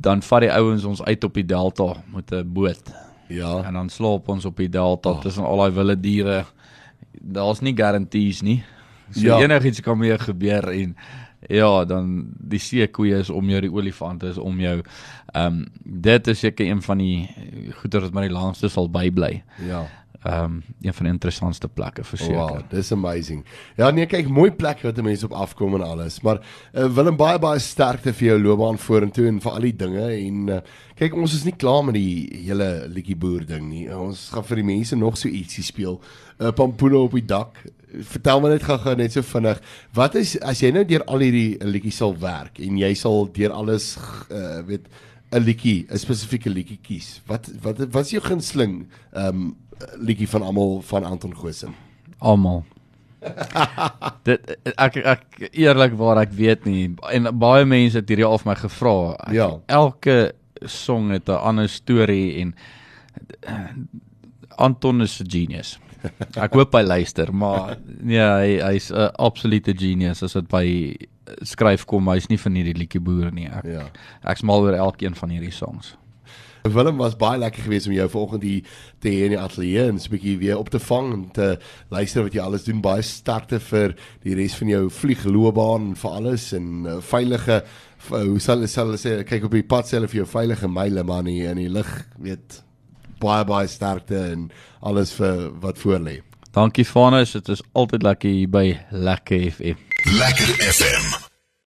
dan 0.01 0.21
vat 0.23 0.41
die 0.41 0.51
ouens 0.53 0.83
ons 0.83 1.03
uit 1.03 1.23
op 1.23 1.33
die 1.33 1.45
delta 1.45 1.93
met 2.13 2.31
'n 2.31 2.43
boot 2.53 2.83
Ja. 3.29 3.63
en 3.63 3.73
dan 3.73 3.89
slaap 3.89 4.27
ons 4.29 4.45
op 4.45 4.57
die 4.57 4.69
delta 4.69 5.09
oh. 5.15 5.21
tussen 5.21 5.45
al 5.45 5.57
daai 5.63 5.71
wilde 5.71 5.99
diere. 5.99 6.43
Daar's 7.11 7.61
nie 7.61 7.75
garanties 7.77 8.41
nie. 8.41 8.63
So 9.11 9.25
Ja. 9.27 9.39
enigiets 9.39 9.81
kan 9.81 9.97
mee 9.97 10.17
gebeur 10.17 10.69
en 10.69 10.95
ja, 11.47 11.85
dan 11.85 12.27
die 12.37 12.59
seekoeie 12.59 13.19
is 13.23 13.29
om 13.29 13.49
jou, 13.49 13.61
die 13.61 13.71
olifante 13.71 14.27
is 14.27 14.37
om 14.37 14.59
jou. 14.59 14.81
Ehm 15.33 15.45
um, 15.45 15.65
dit 15.83 16.27
is 16.27 16.39
seker 16.39 16.67
een 16.67 16.81
van 16.81 16.97
die 16.97 17.29
goeie 17.79 18.01
wat 18.01 18.13
my 18.13 18.27
die 18.27 18.33
langste 18.33 18.69
sal 18.69 18.89
bybly. 18.89 19.43
Ja. 19.67 19.85
Ehm 20.23 20.43
um, 20.43 20.63
een 20.81 20.93
van 20.93 21.05
die 21.05 21.13
interessantste 21.13 21.67
plekke 21.67 22.03
verseker. 22.03 22.35
Wow, 22.35 22.59
dis 22.69 22.91
amazing. 22.91 23.45
Ja, 23.77 23.89
nee, 23.89 24.05
kyk, 24.05 24.27
mooi 24.27 24.51
plek 24.51 24.81
wat 24.83 24.99
mense 25.01 25.25
op 25.25 25.31
afkom 25.31 25.77
en 25.77 25.81
alles, 25.85 26.17
maar 26.21 26.41
uh, 26.73 26.89
Willem 26.91 27.15
baie 27.15 27.39
baie 27.39 27.59
sterkte 27.63 28.11
vir 28.13 28.27
jou 28.27 28.39
loopbaan 28.41 28.77
vorentoe 28.77 29.29
en 29.29 29.39
vir 29.39 29.51
al 29.51 29.67
die 29.69 29.75
dinge 29.79 30.09
en 30.17 30.51
uh, 30.57 30.59
kyk, 30.99 31.15
ons 31.15 31.37
is 31.37 31.45
nie 31.47 31.55
klaar 31.55 31.85
met 31.87 31.95
die 31.95 32.43
hele 32.49 32.67
liedjie 32.91 33.15
boer 33.15 33.45
ding 33.47 33.69
nie. 33.69 33.85
Uh, 33.87 34.01
ons 34.09 34.25
gaan 34.33 34.43
vir 34.49 34.59
die 34.59 34.67
mense 34.73 34.99
nog 34.99 35.15
so 35.17 35.31
ietsie 35.31 35.63
speel. 35.63 36.01
'n 36.35 36.49
uh, 36.49 36.51
Pampoene 36.51 36.99
op 36.99 37.15
die 37.15 37.23
dak. 37.25 37.63
Vertel 38.11 38.43
my 38.43 38.51
net 38.51 38.67
gou-gou 38.67 38.95
net 38.99 39.15
so 39.15 39.23
vinnig. 39.23 39.63
Wat 39.95 40.19
is 40.19 40.35
as 40.43 40.59
jy 40.59 40.73
nou 40.75 40.83
deur 40.83 41.07
al 41.07 41.23
hierdie 41.23 41.63
liedjies 41.63 42.03
sal 42.03 42.17
werk 42.19 42.59
en 42.59 42.75
jy 42.77 42.91
sal 42.93 43.31
deur 43.31 43.55
alles 43.55 43.95
uh, 44.27 44.59
weet 44.67 44.91
'n 45.31 45.43
liedjie, 45.45 45.87
'n 45.87 45.97
spesifieke 45.97 46.49
liedjie 46.49 46.79
kies. 46.81 47.21
Wat 47.27 47.47
wat 47.63 47.77
wat 47.87 48.05
is 48.05 48.11
jou 48.17 48.21
gunsteling 48.21 48.87
ehm 49.13 49.27
um, 49.27 49.55
liedjie 49.97 50.27
van 50.29 50.41
almal 50.41 50.81
van 50.81 51.03
Anton 51.03 51.35
Goosen? 51.35 51.73
Almal. 52.19 52.63
Dit 54.27 54.57
ek 54.79 54.95
ek 54.97 55.49
eerlikwaar 55.51 56.21
ek 56.23 56.31
weet 56.35 56.65
nie 56.65 56.85
en 57.11 57.27
baie 57.39 57.65
mense 57.67 57.99
het 57.99 58.07
hierdie 58.09 58.25
al 58.27 58.37
vir 58.39 58.51
my 58.53 58.55
gevra. 58.55 58.95
Ja. 59.35 59.49
Elke 59.67 60.33
song 60.65 61.11
het 61.11 61.27
'n 61.29 61.39
ander 61.51 61.69
storie 61.69 62.39
en 62.41 62.55
uh, 63.47 63.69
Anton 64.57 65.01
is 65.01 65.19
'n 65.21 65.29
genius. 65.29 65.77
Ek 66.39 66.53
hoop 66.55 66.73
hy 66.73 66.81
luister, 66.81 67.33
maar 67.33 67.77
nee, 67.99 68.19
hy 68.19 68.59
hy's 68.71 68.91
'n 68.91 69.11
absolute 69.19 69.73
genius 69.75 70.23
as 70.23 70.33
dit 70.33 70.47
by 70.47 70.95
skryf 71.43 71.85
kom. 71.85 72.07
Hy's 72.07 72.27
nie 72.29 72.37
van 72.39 72.55
hierdie 72.55 72.73
liedjie 72.77 73.01
boer 73.01 73.31
nie. 73.31 73.47
Ek 73.47 73.65
Ja. 73.65 73.89
ek's 74.23 74.43
mal 74.43 74.61
oor 74.61 74.73
elkeen 74.73 75.15
van 75.15 75.29
hierdie 75.29 75.51
songs. 75.51 75.95
Willem 76.73 76.97
was 76.97 77.15
baie 77.19 77.37
lekker 77.39 77.63
geweest 77.63 77.87
om 77.87 77.93
jou 77.93 78.09
vanoggend 78.09 78.43
hier 78.43 78.61
te 78.99 79.09
hê 79.09 79.25
in 79.27 79.33
die 79.35 79.39
ateljee 79.39 79.87
en 79.87 79.99
so 79.99 80.07
'n 80.09 80.15
bietjie 80.17 80.37
weer 80.39 80.57
op 80.57 80.69
te 80.69 80.79
vang 80.79 81.13
en 81.13 81.23
te 81.31 81.57
luister 81.89 82.23
wat 82.23 82.33
jy 82.33 82.41
alles 82.41 82.63
doen. 82.63 82.81
Baie 82.81 83.01
sterkte 83.01 83.59
vir 83.59 83.95
die 84.23 84.35
res 84.35 84.55
van 84.55 84.67
jou 84.67 84.89
vliegloopbaan 84.89 85.89
en 85.89 85.95
vir 85.95 86.11
alles 86.11 86.53
en 86.53 86.85
uh, 86.85 86.97
veilige 87.01 87.63
v- 87.97 88.23
hoe 88.25 88.39
sal 88.39 88.67
sal 88.67 88.85
hulle 88.85 88.97
sê 88.97 89.23
kyk 89.23 89.43
op 89.45 89.51
die 89.51 89.63
pad 89.63 89.87
self 89.87 90.09
vir 90.11 90.17
jou 90.23 90.27
veilige 90.27 90.67
myle 90.67 91.03
man 91.03 91.25
hier 91.25 91.49
in 91.51 91.57
die 91.57 91.69
lug 91.69 92.05
weet 92.19 92.63
baie 93.19 93.43
baie 93.45 93.67
sterkte 93.67 94.15
en 94.31 94.49
alles 94.81 95.11
vir 95.13 95.51
wat 95.59 95.77
voor 95.77 95.99
lê. 95.99 96.21
Dankie 96.51 96.85
Vanus, 96.87 97.31
dit 97.31 97.49
is 97.49 97.61
altyd 97.73 98.03
lekker 98.03 98.29
hier 98.29 98.47
by 98.49 98.79
Lekker 98.91 99.51
FM. 99.51 99.77
Lekker 100.17 100.55
FM 100.73 101.28